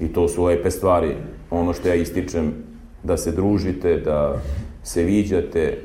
i 0.00 0.08
to 0.08 0.28
su 0.28 0.44
lepe 0.44 0.70
stvari. 0.70 1.16
Ono 1.50 1.72
što 1.72 1.88
ja 1.88 1.94
ističem, 1.94 2.52
da 3.02 3.16
se 3.16 3.32
družite, 3.32 3.96
da 3.96 4.42
se 4.82 5.02
viđate, 5.02 5.78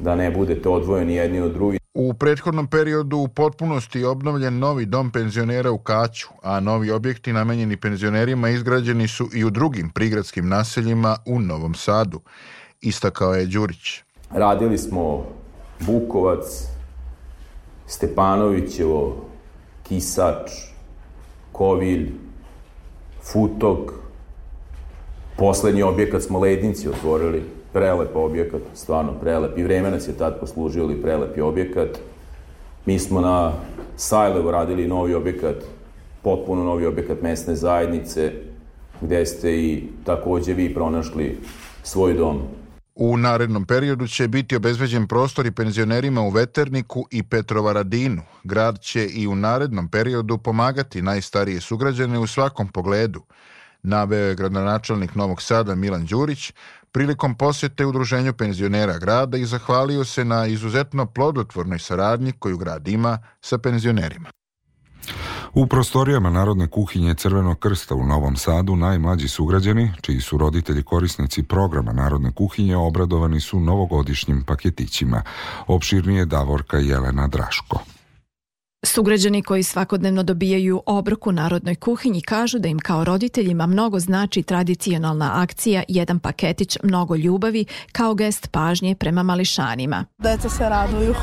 da 0.00 0.16
ne 0.16 0.30
budete 0.30 0.68
odvojeni 0.68 1.14
jedni 1.14 1.40
od 1.40 1.52
drugih. 1.52 1.80
U 1.94 2.14
prethodnom 2.14 2.66
periodu 2.66 3.16
u 3.16 3.28
potpunosti 3.28 3.98
je 3.98 4.08
obnovljen 4.08 4.58
novi 4.58 4.86
dom 4.86 5.10
penzionera 5.10 5.70
u 5.70 5.78
Kaću, 5.78 6.28
a 6.42 6.60
novi 6.60 6.90
objekti 6.90 7.32
namenjeni 7.32 7.76
penzionerima 7.76 8.48
izgrađeni 8.48 9.08
su 9.08 9.28
i 9.34 9.44
u 9.44 9.50
drugim 9.50 9.90
prigradskim 9.90 10.48
naseljima 10.48 11.16
u 11.26 11.40
Novom 11.40 11.74
Sadu, 11.74 12.20
istakao 12.80 13.34
je 13.34 13.46
Đurić. 13.46 14.02
Radili 14.30 14.78
smo 14.78 15.26
Bukovac, 15.80 16.68
Stepanovićevo, 17.86 19.24
Kisač, 19.82 20.50
Kovilj, 21.52 22.12
Futog, 23.32 23.92
poslednji 25.36 25.82
objekat 25.82 26.22
smo 26.22 26.38
Ledinci 26.38 26.88
otvorili, 26.88 27.42
prelep 27.72 28.16
objekat, 28.16 28.60
stvarno 28.74 29.12
prelep. 29.20 29.58
I 29.58 29.62
vreme 29.62 29.90
nas 29.90 30.08
je 30.08 30.12
tad 30.12 30.40
poslužio 30.40 30.84
ali 30.84 31.02
prelepi 31.02 31.40
objekat. 31.40 31.88
Mi 32.86 32.98
smo 32.98 33.20
na 33.20 33.52
Sajlevu 33.96 34.50
radili 34.50 34.86
novi 34.86 35.14
objekat, 35.14 35.56
potpuno 36.22 36.64
novi 36.64 36.86
objekat 36.86 37.22
mesne 37.22 37.54
zajednice, 37.54 38.32
gde 39.00 39.26
ste 39.26 39.56
i 39.56 39.82
takođe 40.04 40.54
vi 40.54 40.74
pronašli 40.74 41.38
svoj 41.82 42.14
dom. 42.14 42.42
U 43.00 43.16
narednom 43.16 43.64
periodu 43.64 44.06
će 44.06 44.28
biti 44.28 44.56
obezbeđen 44.56 45.06
prostor 45.06 45.46
i 45.46 45.50
penzionerima 45.50 46.20
u 46.20 46.30
Veterniku 46.30 47.06
i 47.10 47.22
Petrovaradinu. 47.22 48.22
Grad 48.44 48.80
će 48.80 49.06
i 49.06 49.26
u 49.26 49.34
narednom 49.36 49.88
periodu 49.88 50.38
pomagati 50.38 51.02
najstarije 51.02 51.60
sugrađane 51.60 52.18
u 52.18 52.26
svakom 52.26 52.68
pogledu, 52.68 53.22
naveo 53.82 54.26
je 54.26 54.34
gradonačelnik 54.34 55.14
Novog 55.14 55.42
Sada 55.42 55.74
Milan 55.74 56.06
Đurić 56.06 56.52
prilikom 56.92 57.34
posjete 57.34 57.86
udruženju 57.86 58.32
penzionera 58.32 58.98
grada 58.98 59.38
i 59.38 59.44
zahvalio 59.44 60.04
se 60.04 60.24
na 60.24 60.46
izuzetno 60.46 61.06
plodotvornoj 61.06 61.78
saradnji 61.78 62.32
koju 62.32 62.58
grad 62.58 62.88
ima 62.88 63.18
sa 63.40 63.58
penzionerima. 63.58 64.30
U 65.54 65.66
prostorijama 65.66 66.30
Narodne 66.30 66.66
kuhinje 66.66 67.14
Crvenog 67.14 67.58
krsta 67.58 67.94
u 67.94 68.06
Novom 68.06 68.36
Sadu 68.36 68.76
najmlađi 68.76 69.28
sugrađani, 69.28 69.92
čiji 70.00 70.20
su 70.20 70.38
roditelji 70.38 70.82
korisnici 70.82 71.42
programa 71.42 71.92
Narodne 71.92 72.32
kuhinje, 72.32 72.76
obradovani 72.76 73.40
su 73.40 73.60
novogodišnjim 73.60 74.44
paketićima. 74.46 75.22
Opširnije 75.66 76.24
Davorka 76.24 76.78
Jelena 76.78 77.28
Draško. 77.28 77.78
Sugrađani 78.86 79.42
koji 79.42 79.62
svakodnevno 79.62 80.22
dobijaju 80.22 80.82
obrok 80.86 81.26
u 81.26 81.32
narodnoj 81.32 81.74
kuhinji 81.74 82.22
kažu 82.22 82.58
da 82.58 82.68
im 82.68 82.78
kao 82.78 83.04
roditeljima 83.04 83.66
mnogo 83.66 83.98
znači 83.98 84.42
tradicionalna 84.42 85.42
akcija 85.42 85.82
Jedan 85.88 86.18
paketić 86.18 86.78
mnogo 86.82 87.16
ljubavi 87.16 87.64
kao 87.92 88.14
gest 88.14 88.48
pažnje 88.50 88.94
prema 88.94 89.22
mališanima. 89.22 90.04
Deca 90.18 90.48
se 90.48 90.68
raduju 90.68 91.14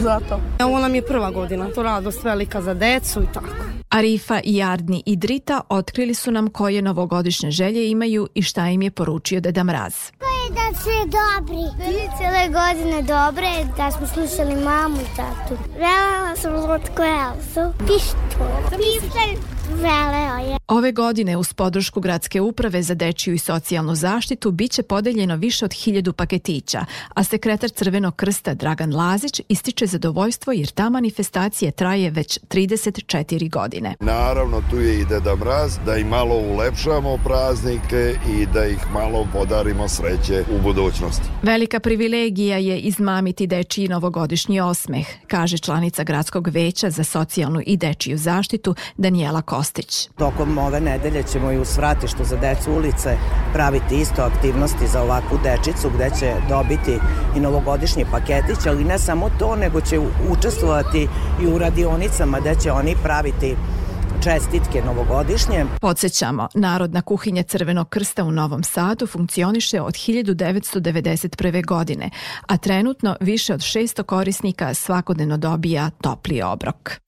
zato. 0.00 0.40
Ovo 0.64 0.78
nam 0.78 0.94
je 0.94 1.06
prva 1.06 1.30
godina, 1.30 1.68
to 1.74 1.82
radost 1.82 2.24
velika 2.24 2.62
za 2.62 2.74
decu 2.74 3.22
i 3.22 3.26
tako. 3.34 3.72
Arifa 3.88 4.40
i 4.44 4.62
Ardni 4.62 5.02
i 5.06 5.16
Drita 5.16 5.60
otkrili 5.68 6.14
su 6.14 6.30
nam 6.30 6.50
koje 6.50 6.82
novogodišnje 6.82 7.50
želje 7.50 7.90
imaju 7.90 8.28
i 8.34 8.42
šta 8.42 8.68
im 8.68 8.82
je 8.82 8.90
poručio 8.90 9.40
Deda 9.40 9.64
Mraz. 9.64 9.94
je 9.94 10.54
da 10.54 10.78
su 10.78 10.90
dobri. 11.04 11.86
Cijele 12.16 12.48
godine 12.48 13.02
dobre, 13.02 13.48
da 13.76 13.90
smo 13.90 14.06
slušali 14.06 14.64
mamu 14.64 14.96
i 14.96 15.16
tatu. 15.16 15.62
Velela 15.72 16.36
sam 16.36 16.54
lutku 16.54 17.02
Elsu. 17.02 17.74
Pištolj. 17.78 18.78
Pištolj 18.78 19.51
veleo 19.70 20.50
je. 20.50 20.58
Ove 20.68 20.92
godine 20.92 21.36
uz 21.36 21.52
podršku 21.52 22.00
Gradske 22.00 22.40
uprave 22.40 22.82
za 22.82 22.94
dečiju 22.94 23.34
i 23.34 23.38
socijalnu 23.38 23.94
zaštitu 23.94 24.50
biće 24.50 24.82
podeljeno 24.82 25.36
više 25.36 25.64
od 25.64 25.72
hiljadu 25.72 26.12
paketića, 26.12 26.84
a 27.14 27.24
sekretar 27.24 27.70
Crvenog 27.70 28.16
krsta 28.16 28.54
Dragan 28.54 28.94
Lazić 28.94 29.40
ističe 29.48 29.86
zadovoljstvo 29.86 30.52
jer 30.52 30.68
ta 30.68 30.90
manifestacija 30.90 31.70
traje 31.70 32.10
već 32.10 32.38
34 32.48 33.50
godine. 33.50 33.94
Naravno 34.00 34.62
tu 34.70 34.80
je 34.80 35.00
i 35.00 35.04
Deda 35.04 35.36
Mraz 35.36 35.78
da 35.86 35.96
im 35.96 36.08
malo 36.08 36.34
ulepšamo 36.34 37.18
praznike 37.24 38.14
i 38.40 38.46
da 38.46 38.66
ih 38.66 38.78
malo 38.92 39.26
podarimo 39.32 39.88
sreće 39.88 40.44
u 40.58 40.62
budućnosti. 40.62 41.24
Velika 41.42 41.80
privilegija 41.80 42.58
je 42.58 42.78
izmamiti 42.78 43.46
dečiji 43.46 43.88
novogodišnji 43.88 44.60
osmeh, 44.60 45.06
kaže 45.26 45.58
članica 45.58 46.04
Gradskog 46.04 46.48
veća 46.48 46.90
za 46.90 47.04
socijalnu 47.04 47.60
i 47.66 47.76
dečiju 47.76 48.18
zaštitu 48.18 48.74
Danijela 48.96 49.42
Kostić. 49.52 50.08
Tokom 50.18 50.58
ove 50.58 50.80
nedelje 50.80 51.22
ćemo 51.22 51.52
i 51.52 51.58
u 51.58 51.64
svratištu 51.64 52.24
za 52.24 52.36
decu 52.36 52.72
ulice 52.72 53.16
praviti 53.52 54.00
isto 54.00 54.22
aktivnosti 54.22 54.86
za 54.86 55.02
ovakvu 55.02 55.38
dečicu 55.44 55.90
gde 55.94 56.10
će 56.18 56.34
dobiti 56.48 56.98
i 57.36 57.40
novogodišnji 57.40 58.04
paketić, 58.10 58.66
ali 58.66 58.84
ne 58.84 58.98
samo 58.98 59.30
to, 59.38 59.56
nego 59.56 59.80
će 59.80 60.00
učestvovati 60.30 61.08
i 61.42 61.46
u 61.46 61.58
radionicama 61.58 62.40
gde 62.40 62.54
će 62.62 62.72
oni 62.72 62.96
praviti 63.02 63.56
čestitke 64.24 64.82
novogodišnje. 64.86 65.66
Podsećamo, 65.80 66.48
Narodna 66.54 67.02
kuhinja 67.02 67.42
Crvenog 67.42 67.88
krsta 67.88 68.24
u 68.24 68.30
Novom 68.30 68.64
Sadu 68.64 69.06
funkcioniše 69.06 69.80
od 69.80 69.94
1991. 69.94 71.66
godine, 71.66 72.10
a 72.46 72.56
trenutno 72.56 73.16
više 73.20 73.54
od 73.54 73.60
600 73.60 74.02
korisnika 74.02 74.74
svakodnevno 74.74 75.36
dobija 75.36 75.90
topli 76.00 76.42
obrok. 76.42 77.01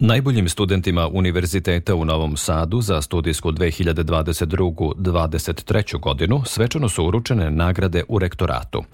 Najboljim 0.00 0.48
studentima 0.48 1.08
Univerziteta 1.08 1.94
u 1.94 2.04
Novom 2.04 2.36
Sadu 2.36 2.80
za 2.80 3.02
studijsku 3.02 3.52
2022-2023. 3.52 6.00
godinu 6.00 6.42
svečano 6.46 6.88
su 6.88 7.04
uručene 7.04 7.50
nagrade 7.50 8.02
u 8.08 8.18
rektoratu. 8.18 8.84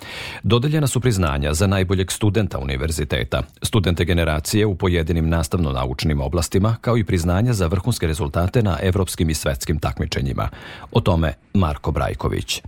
Dodeljena 0.42 0.87
su 0.87 1.00
priznanja 1.00 1.54
za 1.54 1.66
najboljeg 1.66 2.12
studenta 2.12 2.58
univerziteta, 2.58 3.42
studente 3.62 4.04
generacije 4.04 4.66
u 4.66 4.75
pojedinim 4.75 5.28
nastavno-naučnim 5.28 6.20
oblastima, 6.20 6.76
kao 6.80 6.99
i 6.99 7.04
priznanja 7.04 7.52
za 7.52 7.66
vrhunske 7.66 8.06
rezultate 8.06 8.62
na 8.62 8.78
evropskim 8.82 9.30
i 9.30 9.34
svetskim 9.34 9.78
takmičenjima. 9.78 10.49
O 10.92 11.00
tome 11.00 11.32
Marko 11.54 11.92
Brajković. 11.92 12.62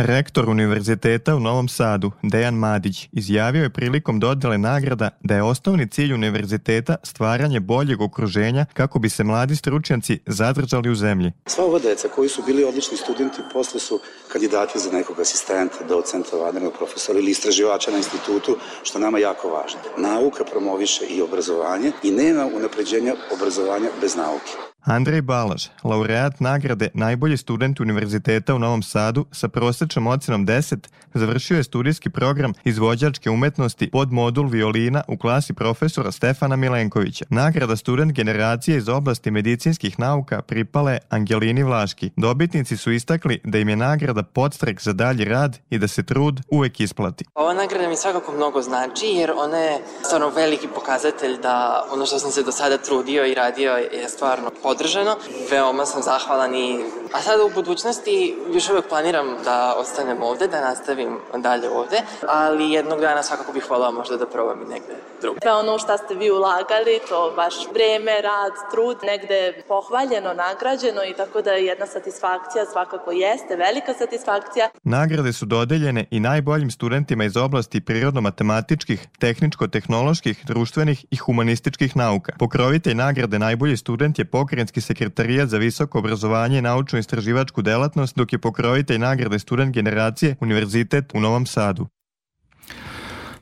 Rektor 0.00 0.48
Univerziteta 0.48 1.36
u 1.36 1.40
Novom 1.40 1.68
Sadu, 1.68 2.10
Dejan 2.22 2.54
Madić, 2.54 3.08
izjavio 3.12 3.62
je 3.62 3.70
prilikom 3.70 4.20
dodele 4.20 4.58
nagrada 4.58 5.10
da 5.20 5.34
je 5.34 5.42
osnovni 5.42 5.88
cilj 5.88 6.12
univerziteta 6.12 6.96
stvaranje 7.02 7.60
boljeg 7.60 8.00
okruženja 8.00 8.66
kako 8.74 8.98
bi 8.98 9.08
se 9.08 9.24
mladi 9.24 9.56
stručnjaci 9.56 10.18
zadržali 10.26 10.90
u 10.90 10.94
zemlji. 10.94 11.32
Sva 11.46 11.64
ova 11.64 11.78
deca 11.78 12.08
koji 12.08 12.28
su 12.28 12.42
bili 12.46 12.64
odlični 12.64 12.96
studenti 12.96 13.38
posle 13.52 13.80
su 13.80 14.00
kandidati 14.32 14.78
za 14.78 14.92
nekog 14.92 15.20
asistenta, 15.20 15.84
docenta, 15.88 16.36
vanrednog 16.36 16.72
profesora 16.78 17.18
ili 17.18 17.30
istraživača 17.30 17.90
na 17.90 17.96
institutu, 17.96 18.56
što 18.82 18.98
nama 18.98 19.18
jako 19.18 19.48
važno. 19.48 19.80
Nauka 19.96 20.44
promoviše 20.44 21.04
i 21.06 21.22
obrazovanje 21.22 21.92
i 22.02 22.10
nema 22.10 22.46
unapređenja 22.56 23.14
obrazovanja 23.34 23.88
bez 24.00 24.16
nauke. 24.16 24.52
Andrej 24.84 25.20
Balaž, 25.20 25.68
laureat 25.84 26.40
nagrade 26.40 26.88
Najbolji 26.94 27.36
student 27.36 27.80
Univerziteta 27.80 28.54
u 28.54 28.58
Novom 28.58 28.82
Sadu 28.82 29.26
sa 29.32 29.48
prosečnom 29.48 30.06
ocenom 30.06 30.46
10, 30.46 30.76
završio 31.14 31.56
je 31.56 31.64
studijski 31.64 32.10
program 32.10 32.52
izvođačke 32.64 33.30
umetnosti 33.30 33.90
pod 33.90 34.12
modul 34.12 34.46
violina 34.46 35.02
u 35.08 35.16
klasi 35.16 35.52
profesora 35.52 36.12
Stefana 36.12 36.56
Milenkovića. 36.56 37.24
Nagrada 37.30 37.76
student 37.76 38.12
generacije 38.12 38.76
iz 38.76 38.88
oblasti 38.88 39.30
medicinskih 39.30 39.98
nauka 39.98 40.42
pripale 40.42 40.98
Angelini 41.08 41.62
Vlaški. 41.62 42.10
Dobitnici 42.16 42.76
su 42.76 42.92
istakli 42.92 43.40
da 43.44 43.58
im 43.58 43.68
je 43.68 43.76
nagrada 43.76 44.22
podstrek 44.22 44.82
za 44.82 44.92
dalji 44.92 45.24
rad 45.24 45.58
i 45.70 45.78
da 45.78 45.88
se 45.88 46.02
trud 46.02 46.40
uvek 46.48 46.80
isplati. 46.80 47.24
Ova 47.34 47.54
nagrada 47.54 47.88
mi 47.88 47.96
svakako 47.96 48.32
mnogo 48.32 48.62
znači 48.62 49.06
jer 49.06 49.32
ona 49.36 49.58
je 49.58 49.78
stvarno 50.04 50.28
veliki 50.28 50.68
pokazatelj 50.74 51.36
da 51.42 51.84
ono 51.92 52.06
što 52.06 52.18
sam 52.18 52.30
se 52.30 52.42
do 52.42 52.52
sada 52.52 52.78
trudio 52.78 53.26
i 53.26 53.34
radio 53.34 53.72
je 53.72 54.08
stvarno 54.08 54.50
podržano. 54.68 55.16
Veoma 55.50 55.86
sam 55.86 56.02
zahvalan 56.02 56.54
i... 56.54 56.80
A 57.12 57.20
sada 57.22 57.44
u 57.44 57.50
budućnosti 57.54 58.36
još 58.54 58.70
uvek 58.70 58.88
planiram 58.88 59.26
da 59.44 59.74
ostanem 59.78 60.22
ovde, 60.22 60.48
da 60.48 60.60
nastavim 60.60 61.18
dalje 61.36 61.70
ovde, 61.70 61.98
ali 62.28 62.72
jednog 62.72 63.00
dana 63.00 63.22
svakako 63.22 63.52
bih 63.52 63.70
volao 63.70 63.92
možda 63.92 64.16
da 64.16 64.26
probam 64.26 64.62
i 64.62 64.68
negde 64.72 64.94
drugde. 65.20 65.40
Sve 65.42 65.52
ono 65.52 65.78
šta 65.78 65.98
ste 65.98 66.14
vi 66.14 66.30
ulagali, 66.30 67.00
to 67.08 67.34
vaš 67.36 67.54
vreme, 67.74 68.20
rad, 68.22 68.52
trud, 68.70 68.98
negde 69.02 69.62
pohvaljeno, 69.68 70.34
nagrađeno 70.34 71.00
i 71.10 71.14
tako 71.16 71.42
da 71.42 71.52
jedna 71.52 71.86
satisfakcija 71.86 72.64
svakako 72.72 73.10
jeste, 73.10 73.56
velika 73.56 73.92
satisfakcija. 73.94 74.68
Nagrade 74.82 75.32
su 75.32 75.46
dodeljene 75.46 76.04
i 76.10 76.20
najboljim 76.20 76.70
studentima 76.70 77.24
iz 77.24 77.36
oblasti 77.36 77.80
prirodno-matematičkih, 77.80 79.08
tehničko-tehnoloških, 79.18 80.36
društvenih 80.46 81.04
i 81.10 81.16
humanističkih 81.16 81.96
nauka. 81.96 82.32
Pokrovitelj 82.38 82.94
nagrade 82.94 83.38
najbolji 83.38 83.76
student 83.76 84.18
je 84.18 84.24
pokrenjski 84.58 84.80
sekretarijat 84.80 85.48
za 85.48 85.58
visoko 85.58 85.98
obrazovanje 85.98 86.58
i 86.58 86.62
naučno-istraživačku 86.62 87.62
delatnost, 87.62 88.16
dok 88.16 88.32
je 88.32 88.38
pokrovitelj 88.38 88.98
nagrade 88.98 89.38
student 89.38 89.74
generacije 89.74 90.36
Univerzitet 90.40 91.14
u 91.14 91.20
Novom 91.20 91.46
Sadu. 91.46 91.86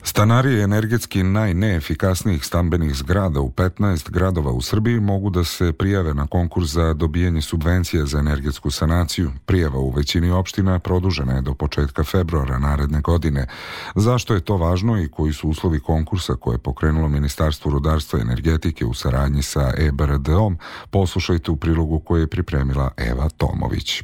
Stanari 0.09 0.61
energetski 0.61 1.23
najneefikasnijih 1.23 2.45
stambenih 2.45 2.95
zgrada 2.95 3.41
u 3.41 3.51
15 3.51 4.11
gradova 4.11 4.51
u 4.53 4.61
Srbiji 4.63 5.01
mogu 5.01 5.31
da 5.31 5.45
se 5.45 5.73
prijave 5.73 6.15
na 6.15 6.27
konkurs 6.27 6.71
za 6.71 6.93
dobijanje 6.93 7.43
subvencije 7.43 8.07
za 8.07 8.19
energetsku 8.19 8.71
sanaciju. 8.71 9.33
Prijava 9.47 9.79
u 9.79 9.91
većini 9.91 10.31
opština 10.31 10.79
produžena 10.79 11.33
je 11.33 11.43
do 11.43 11.55
početka 11.55 12.05
februara 12.05 12.59
naredne 12.59 13.01
godine. 13.01 13.47
Zašto 13.95 14.35
je 14.35 14.41
to 14.41 14.57
važno 14.57 15.03
i 15.03 15.09
koji 15.09 15.33
su 15.33 15.49
uslovi 15.49 15.81
konkursa 15.81 16.35
koje 16.35 16.55
je 16.55 16.59
pokrenulo 16.59 17.09
Ministarstvo 17.09 17.71
rudarstva 17.71 18.19
i 18.19 18.23
energetike 18.23 18.85
u 18.85 18.95
saradnji 18.95 19.43
sa 19.43 19.73
EBRD-om, 19.79 20.59
poslušajte 20.91 21.51
u 21.51 21.57
prilogu 21.57 21.99
koje 21.99 22.21
je 22.21 22.27
pripremila 22.27 22.91
Eva 22.97 23.29
Tomović. 23.29 24.03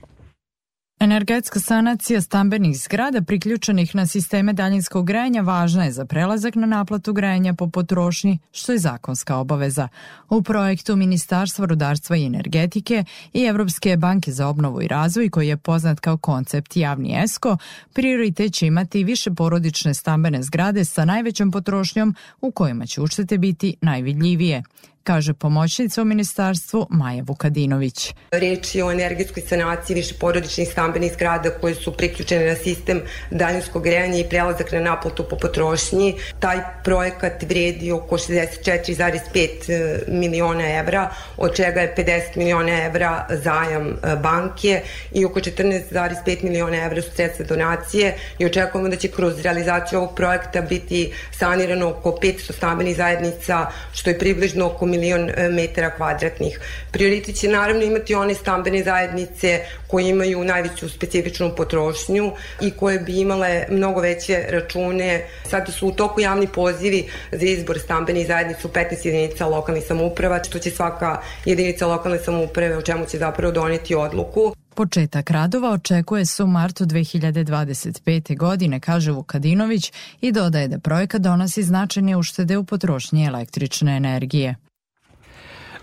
Energetska 1.03 1.61
sanacija 1.61 2.21
stambenih 2.21 2.79
zgrada 2.79 3.23
priključenih 3.23 3.95
na 3.95 4.07
sisteme 4.07 4.53
daljinskog 4.53 5.07
grejanja 5.07 5.43
važna 5.43 5.85
je 5.85 5.93
za 5.93 6.05
prelazak 6.05 6.55
na 6.55 6.67
naplatu 6.67 7.13
grejanja 7.13 7.55
po 7.55 7.71
potrošnji, 7.71 8.39
što 8.53 8.73
je 8.73 8.79
zakonska 8.79 9.37
obaveza. 9.37 9.89
U 10.29 10.43
projektu 10.43 10.97
Ministarstva 10.97 11.67
rudarstva 11.67 12.17
i 12.17 12.27
energetike 12.27 13.05
i 13.33 13.43
Evropske 13.45 13.97
banke 13.97 14.33
za 14.33 14.49
obnovu 14.49 14.83
i 14.83 14.89
razvoj, 14.89 15.31
koji 15.31 15.49
je 15.49 15.57
poznat 15.57 16.01
kao 16.01 16.17
koncept 16.17 16.77
javni 16.77 17.23
ESCO, 17.25 17.57
prioritet 17.93 18.53
će 18.53 18.67
imati 18.67 19.05
više 19.05 19.31
porodične 19.31 19.95
stambene 19.95 20.43
zgrade 20.43 20.85
sa 20.85 21.05
najvećom 21.05 21.51
potrošnjom 21.51 22.15
u 22.41 22.51
kojima 22.51 22.87
će 22.87 23.01
uštete 23.01 23.39
biti 23.39 23.77
najvidljivije 23.81 24.63
kaže 25.05 25.35
pomoćnica 25.35 26.03
u 26.03 26.05
ministarstvu 26.05 26.87
Maja 26.91 27.23
Vukadinović. 27.27 28.15
Reč 28.31 28.75
je 28.75 28.85
o 28.85 28.93
energetskoj 28.93 29.43
sanaciji 29.43 29.95
više 29.95 30.15
porodičnih 30.21 30.69
stambenih 30.69 31.13
zgrada 31.13 31.51
koje 31.51 31.75
su 31.75 31.93
priključene 31.93 32.47
na 32.47 32.55
sistem 32.55 33.03
daljinskog 33.31 33.83
grejanja 33.83 34.19
i 34.19 34.29
prelazak 34.29 34.73
na 34.73 34.81
naplatu 34.81 35.25
po 35.31 35.37
potrošnji. 35.37 36.15
Taj 36.41 36.59
projekat 36.85 37.43
vredi 37.43 37.93
oko 37.93 38.17
64,5 38.17 39.71
e, 39.73 39.99
miliona 40.09 40.79
evra, 40.79 41.11
od 41.37 41.57
čega 41.57 41.81
je 41.81 41.95
50 41.97 42.37
miliona 42.37 42.85
evra 42.85 43.27
zajam 43.31 43.89
e, 43.89 44.17
banke 44.17 44.83
i 45.13 45.25
oko 45.25 45.41
14,5 45.41 46.45
miliona 46.45 46.77
evra 46.77 47.03
su 47.03 47.11
sredstva 47.11 47.45
donacije 47.45 48.17
i 48.39 48.47
očekujemo 48.47 48.89
da 48.89 48.97
će 48.97 49.09
kroz 49.09 49.41
realizaciju 49.41 49.99
ovog 49.99 50.15
projekta 50.17 50.61
biti 50.61 51.13
sanirano 51.31 51.89
oko 51.89 52.11
500 52.23 52.53
stambenih 52.53 52.97
zajednica, 52.97 53.67
što 53.93 54.11
je 54.11 54.19
približno 54.19 54.67
oko 54.67 54.87
milion 54.93 55.31
e, 55.31 55.49
metara 55.49 55.91
kvadratnih. 55.91 56.61
Prioritet 56.91 57.37
će 57.37 57.49
naravno 57.49 57.83
imati 57.83 58.15
one 58.15 58.35
stambene 58.35 58.83
zajednice 58.85 59.61
koje 59.87 60.09
imaju 60.09 60.45
najveću 60.45 60.89
specifičnu 60.89 61.51
potrošnju 61.57 62.33
i 62.61 62.71
koje 62.71 62.99
bi 62.99 63.21
imale 63.21 63.65
mnogo 63.71 64.01
veće 64.01 64.45
račune. 64.49 65.27
Sada 65.51 65.73
su 65.73 65.89
u 65.89 65.93
toku 65.93 66.21
javni 66.21 66.47
pozivi 66.47 67.09
za 67.33 67.47
izbor 67.47 67.79
stambene 67.79 68.25
zajednice 68.25 68.67
u 68.67 68.71
15 68.71 69.07
jedinica 69.07 69.47
lokalnih 69.47 69.85
samouprava, 69.85 70.45
što 70.45 70.59
će 70.59 70.71
svaka 70.71 71.21
jedinica 71.45 71.87
lokalne 71.87 72.19
samouprave 72.19 72.77
o 72.77 72.83
čemu 72.83 73.07
će 73.07 73.19
zapravo 73.19 73.53
doneti 73.53 73.95
odluku. 73.95 74.55
Početak 74.75 75.31
radova 75.31 75.71
očekuje 75.71 76.27
se 76.27 76.43
u 76.43 76.47
martu 76.47 76.85
2025. 76.85 78.39
godine, 78.39 78.81
kaže 78.81 79.13
Vukadinović 79.13 79.93
i 80.21 80.33
dodaje 80.33 80.69
da 80.69 80.79
projekat 80.79 81.21
donosi 81.21 81.63
značajne 81.63 82.17
uštede 82.17 82.59
u 82.59 82.65
potrošnji 82.65 83.27
električne 83.27 83.97
energije. 83.97 84.55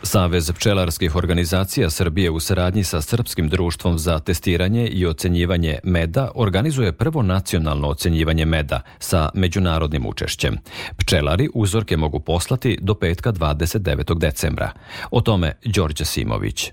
Savez 0.04 0.52
pčelarskih 0.52 1.16
organizacija 1.16 1.90
Srbije 1.90 2.30
u 2.30 2.40
saradnji 2.40 2.84
sa 2.84 3.02
Srpskim 3.02 3.50
društvom 3.50 3.98
za 3.98 4.20
testiranje 4.20 4.88
i 4.88 5.06
ocenjivanje 5.06 5.80
meda 5.84 6.32
organizuje 6.36 6.92
prvo 6.94 7.22
nacionalno 7.22 7.88
ocenjivanje 7.88 8.46
meda 8.46 8.82
sa 9.00 9.30
međunarodnim 9.34 10.06
učešćem. 10.06 10.58
Pčelari 10.98 11.50
uzorke 11.54 11.98
mogu 11.98 12.20
poslati 12.20 12.78
do 12.82 12.96
petka 12.96 13.32
29. 13.32 14.20
decembra. 14.20 14.72
O 15.12 15.22
tome 15.22 15.54
Đorđe 15.66 16.06
Simović. 16.06 16.72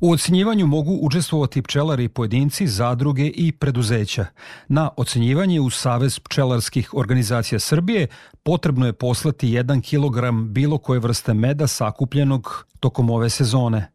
U 0.00 0.12
ocenjivanju 0.12 0.66
mogu 0.66 0.98
učestvovati 1.02 1.62
pčelari 1.62 2.08
pojedinci, 2.08 2.66
zadruge 2.66 3.26
i 3.26 3.52
preduzeća. 3.52 4.26
Na 4.68 4.90
ocenjivanje 4.96 5.60
u 5.60 5.70
Savez 5.70 6.18
pčelarskih 6.18 6.94
organizacija 6.94 7.58
Srbije 7.58 8.06
potrebno 8.42 8.86
je 8.86 8.92
poslati 8.92 9.48
1 9.48 9.80
kg 9.82 10.50
bilo 10.50 10.78
koje 10.78 11.00
vrste 11.00 11.34
meda 11.34 11.66
sakupljenog 11.66 12.66
tokom 12.80 13.10
ove 13.10 13.30
sezone. 13.30 13.92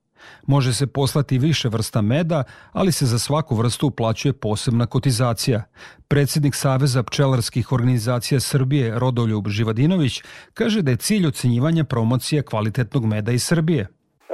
Može 0.47 0.73
se 0.73 0.87
poslati 0.87 1.37
više 1.37 1.69
vrsta 1.69 2.01
meda, 2.01 2.43
ali 2.71 2.91
se 2.91 3.05
za 3.05 3.19
svaku 3.19 3.55
vrstu 3.55 3.87
uplaćuje 3.87 4.33
posebna 4.33 4.85
kotizacija. 4.85 5.63
Predsednik 6.07 6.55
Saveza 6.55 7.03
pčelarskih 7.03 7.71
organizacija 7.71 8.39
Srbije 8.39 8.99
Rodoljub 8.99 9.47
Živadinović 9.47 10.21
kaže 10.53 10.81
da 10.81 10.91
je 10.91 10.97
cilj 10.97 11.27
ocenjivanja 11.27 11.83
promocije 11.83 12.43
kvalitetnog 12.43 13.05
meda 13.05 13.31
iz 13.31 13.43
Srbije. 13.43 13.87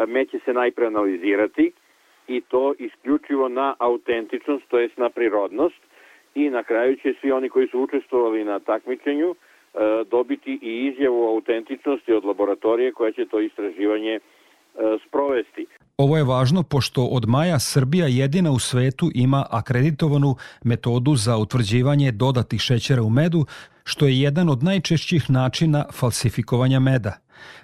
Med 0.08 0.30
će 0.30 0.40
se 0.46 0.54
najpre 0.54 0.86
analizirati 0.86 1.72
i 2.28 2.42
to 2.42 2.74
isključivo 2.80 3.50
na 3.50 3.76
autentičnost, 3.80 4.64
to 4.68 4.80
jest 4.80 4.98
na 4.98 5.10
prirodnost 5.10 5.82
i 6.36 6.50
na 6.50 6.64
kraju 6.64 6.96
će 6.96 7.14
svi 7.22 7.32
oni 7.32 7.50
koji 7.50 7.68
su 7.68 7.80
učestvovali 7.80 8.44
na 8.44 8.60
takmičenju 8.60 9.36
dobiti 10.12 10.60
i 10.62 10.86
izjavu 10.88 11.28
autentičnosti 11.28 12.14
od 12.14 12.26
laboratorije 12.26 12.92
koja 12.92 13.12
će 13.12 13.26
to 13.26 13.40
istraživanje 13.40 14.20
sprovesti. 15.08 15.66
Ovo 16.00 16.18
je 16.18 16.24
važno 16.24 16.64
pošto 16.64 17.04
od 17.06 17.26
maja 17.28 17.60
Srbija 17.60 18.08
jedina 18.08 18.52
u 18.52 18.60
svetu 18.60 19.12
ima 19.14 19.46
akreditovanu 19.50 20.36
metodu 20.64 21.16
za 21.16 21.38
utvrđivanje 21.38 22.12
dodatih 22.12 22.62
šećera 22.62 23.04
u 23.04 23.10
medu, 23.10 23.46
što 23.84 24.08
je 24.08 24.22
jedan 24.22 24.50
od 24.50 24.64
najčešćih 24.64 25.30
načina 25.30 25.86
falsifikovanja 25.94 26.80
meda. 26.80 27.18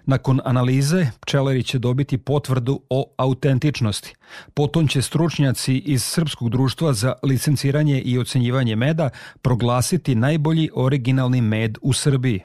Nakon 0.05 0.41
analize, 0.45 1.07
pčelari 1.19 1.63
će 1.63 1.79
dobiti 1.79 2.17
potvrdu 2.17 2.81
o 2.89 3.05
autentičnosti. 3.17 4.15
Potom 4.53 4.87
će 4.87 5.01
stručnjaci 5.01 5.77
iz 5.77 6.03
Srpskog 6.03 6.49
društva 6.49 6.93
za 6.93 7.13
licenciranje 7.23 8.01
i 8.01 8.19
ocenjivanje 8.19 8.75
meda 8.75 9.09
proglasiti 9.41 10.15
najbolji 10.15 10.69
originalni 10.73 11.41
med 11.41 11.77
u 11.81 11.93
Srbiji. 11.93 12.41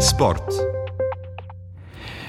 Sport. 0.00 0.73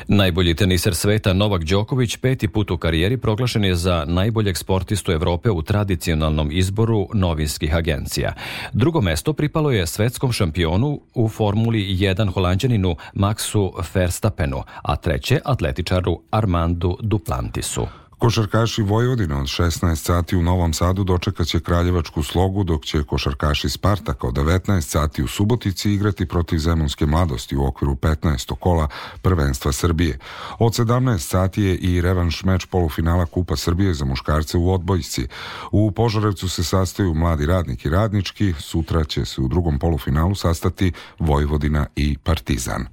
Najbolji 0.07 0.55
teniser 0.55 0.95
sveta 0.95 1.33
Novak 1.33 1.63
Đoković 1.63 2.17
peti 2.17 2.47
put 2.47 2.71
u 2.71 2.77
karijeri 2.77 3.17
proglašen 3.17 3.63
je 3.63 3.75
za 3.75 4.05
najboljeg 4.07 4.57
sportistu 4.57 5.11
Evrope 5.11 5.49
u 5.49 5.61
tradicionalnom 5.61 6.49
izboru 6.51 7.07
novinskih 7.13 7.75
agencija. 7.75 8.33
Drugo 8.73 9.01
mesto 9.01 9.33
pripalo 9.33 9.71
je 9.71 9.87
svetskom 9.87 10.31
šampionu 10.31 11.01
u 11.13 11.29
Formuli 11.29 11.79
1 11.79 12.33
holandjaninu 12.33 12.95
Maxu 13.13 13.71
Verstappenu, 13.93 14.63
a 14.81 14.95
treće 14.95 15.39
atletičaru 15.45 16.19
Armandu 16.31 16.97
Duplantisu. 17.01 17.87
Košarkaši 18.17 18.81
Vojvodine 18.81 19.35
od 19.35 19.45
16 19.45 19.95
sati 19.95 20.35
u 20.35 20.41
Novom 20.41 20.73
Sadu 20.73 21.03
dočekaće 21.03 21.59
Kraljevačku 21.59 22.23
slogu, 22.23 22.63
dok 22.63 22.85
će 22.85 23.03
košarkaši 23.03 23.69
Spartaka 23.69 24.27
od 24.27 24.33
19 24.33 24.81
sati 24.81 25.23
u 25.23 25.27
Subotici 25.27 25.91
igrati 25.91 26.25
protiv 26.25 26.57
Zemunske 26.57 27.05
mladosti 27.05 27.55
u 27.55 27.65
okviru 27.65 27.95
15. 27.95 28.55
kola 28.55 28.87
prvenstva 29.21 29.71
Srbije. 29.71 30.19
Od 30.59 30.73
17 30.73 31.17
sati 31.17 31.63
je 31.63 31.75
i 31.75 32.01
revanš 32.01 32.43
meč 32.43 32.65
polufinala 32.65 33.25
Kupa 33.25 33.55
Srbije 33.55 33.93
za 33.93 34.05
muškarce 34.05 34.57
u 34.57 34.73
odbojci. 34.73 35.27
U 35.71 35.91
Požarevcu 35.91 36.49
se 36.49 36.63
sastaju 36.63 37.13
mladi 37.13 37.45
radnik 37.45 37.85
i 37.85 37.89
radnički, 37.89 38.53
sutra 38.59 39.03
će 39.03 39.25
se 39.25 39.41
u 39.41 39.47
drugom 39.47 39.79
polufinalu 39.79 40.35
sastati 40.35 40.91
Vojvodina 41.19 41.85
i 41.95 42.17
Partizan. 42.17 42.85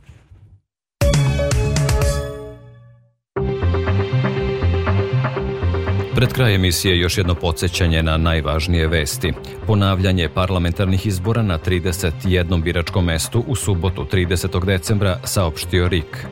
Pred 6.22 6.32
kraj 6.32 6.54
emisije 6.54 6.98
još 6.98 7.18
jedno 7.18 7.34
podsjećanje 7.34 8.02
na 8.02 8.16
najvažnije 8.16 8.86
vesti. 8.88 9.32
Ponavljanje 9.66 10.28
parlamentarnih 10.28 11.06
izbora 11.06 11.42
na 11.42 11.58
31. 11.58 12.62
biračkom 12.62 13.04
mestu 13.04 13.44
u 13.46 13.54
subotu 13.54 14.06
30. 14.12 14.64
decembra 14.64 15.18
saopštio 15.24 15.88
RIK. 15.88 16.26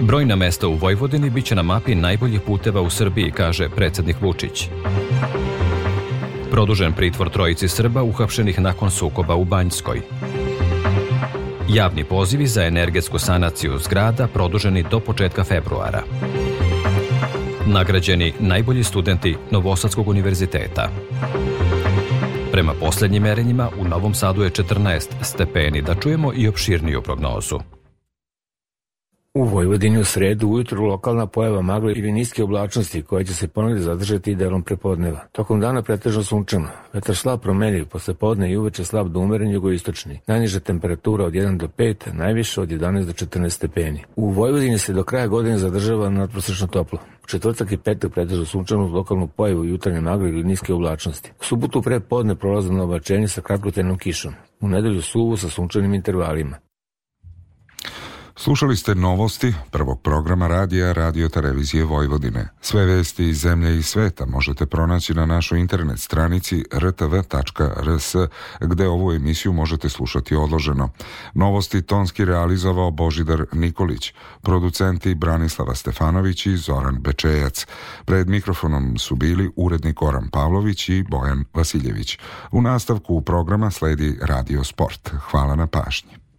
Brojna 0.00 0.36
mesta 0.36 0.68
u 0.68 0.74
Vojvodini 0.74 1.30
biće 1.30 1.54
na 1.54 1.62
mapi 1.62 1.94
najboljih 1.94 2.40
puteva 2.40 2.80
u 2.80 2.90
Srbiji, 2.90 3.30
kaže 3.30 3.68
predsednik 3.68 4.16
Vučić. 4.20 4.68
Produžen 6.50 6.92
pritvor 6.92 7.30
trojici 7.30 7.68
Srba 7.68 8.02
uhapšenih 8.02 8.60
nakon 8.60 8.90
sukoba 8.90 9.34
u 9.34 9.44
Banjskoj. 9.44 10.00
Javni 11.68 12.04
pozivi 12.04 12.46
za 12.46 12.64
energetsku 12.64 13.18
sanaciju 13.18 13.78
zgrada 13.78 14.26
produženi 14.26 14.84
do 14.90 15.00
početka 15.00 15.44
februara 15.44 16.02
nagrađeni 17.66 18.32
najbolji 18.40 18.84
studenti 18.84 19.36
Novosadskog 19.50 20.08
univerziteta. 20.08 20.90
Prema 22.52 22.72
poslednjim 22.80 23.22
merenjima 23.22 23.68
u 23.80 23.84
Novom 23.84 24.14
Sadu 24.14 24.42
je 24.42 24.50
14 24.50 25.08
stepeni, 25.22 25.82
da 25.82 25.94
čujemo 25.94 26.32
i 26.36 26.48
opširniju 26.48 27.02
prognozu. 27.02 27.58
U 29.34 29.44
Vojvodini 29.44 29.98
u 29.98 30.04
sredu 30.04 30.48
ujutru 30.48 30.84
lokalna 30.84 31.26
pojava 31.26 31.62
magle 31.62 31.92
ili 31.92 32.12
niske 32.12 32.42
oblačnosti 32.42 33.02
koja 33.02 33.24
će 33.24 33.34
se 33.34 33.48
ponovno 33.48 33.78
zadržati 33.78 34.34
delom 34.34 34.62
prepodneva. 34.62 35.20
Tokom 35.32 35.60
dana 35.60 35.82
pretežno 35.82 36.22
sunčano. 36.22 36.68
Vetar 36.92 37.16
slab 37.16 37.40
promenljiv, 37.40 37.86
posle 37.86 38.14
podne 38.14 38.52
i 38.52 38.56
uveče 38.56 38.84
slab 38.84 39.08
do 39.08 39.20
umeren 39.20 39.50
jugoistočni. 39.50 40.20
Najniža 40.26 40.60
temperatura 40.60 41.24
od 41.24 41.32
1 41.32 41.56
do 41.56 41.68
5, 41.68 42.12
najviše 42.12 42.60
od 42.60 42.68
11 42.68 43.04
do 43.04 43.12
14 43.12 43.50
stepeni. 43.50 44.04
U 44.16 44.30
Vojvodini 44.30 44.78
se 44.78 44.92
do 44.92 45.04
kraja 45.04 45.26
godine 45.26 45.58
zadržava 45.58 46.10
nadprosečno 46.10 46.66
toplo. 46.66 46.98
U 47.24 47.26
četvrtak 47.26 47.72
i 47.72 47.76
petak 47.76 48.12
pretežno 48.12 48.44
sunčano 48.44 48.84
uz 48.84 48.92
lokalnu 48.92 49.26
pojavu 49.26 49.64
jutarnje 49.64 50.00
magle 50.00 50.28
ili 50.28 50.44
niske 50.44 50.74
oblačnosti. 50.74 51.32
U 51.40 51.44
subotu 51.44 51.82
pre 51.82 52.00
podne 52.00 52.34
prolazno 52.34 52.84
oblačenje 52.84 53.28
sa 53.28 53.40
kratkotenom 53.40 53.98
kišom. 53.98 54.34
U 54.60 54.68
nedelju 54.68 55.02
suvu 55.02 55.36
sa 55.36 55.48
sunčanim 55.48 55.94
intervalima. 55.94 56.56
Slušali 58.42 58.76
ste 58.76 58.94
novosti 58.94 59.54
prvog 59.70 60.02
programa 60.02 60.46
radija 60.46 60.92
Radio 60.92 61.28
Televizije 61.28 61.84
Vojvodine. 61.84 62.48
Sve 62.60 62.84
vesti 62.84 63.28
iz 63.28 63.40
zemlje 63.40 63.78
i 63.78 63.82
sveta 63.82 64.26
možete 64.26 64.66
pronaći 64.66 65.14
na 65.14 65.26
našoj 65.26 65.60
internet 65.60 66.00
stranici 66.00 66.64
rtv.rs 66.74 68.14
gde 68.60 68.88
ovu 68.88 69.12
emisiju 69.12 69.52
možete 69.52 69.88
slušati 69.88 70.34
odloženo. 70.34 70.88
Novosti 71.34 71.82
tonski 71.82 72.24
realizovao 72.24 72.90
Božidar 72.90 73.44
Nikolić, 73.52 74.12
producenti 74.42 75.14
Branislava 75.14 75.74
Stefanović 75.74 76.46
i 76.46 76.56
Zoran 76.56 76.98
Bečejac. 77.00 77.66
Pred 78.04 78.28
mikrofonom 78.28 78.98
su 78.98 79.16
bili 79.16 79.50
urednik 79.56 80.02
Oran 80.02 80.28
Pavlović 80.32 80.88
i 80.88 81.04
Bojan 81.10 81.44
Vasiljević. 81.54 82.18
U 82.52 82.62
nastavku 82.62 83.20
programa 83.20 83.70
sledi 83.70 84.18
Radio 84.22 84.64
Sport. 84.64 85.10
Hvala 85.30 85.56
na 85.56 85.66
pažnji. 85.66 86.19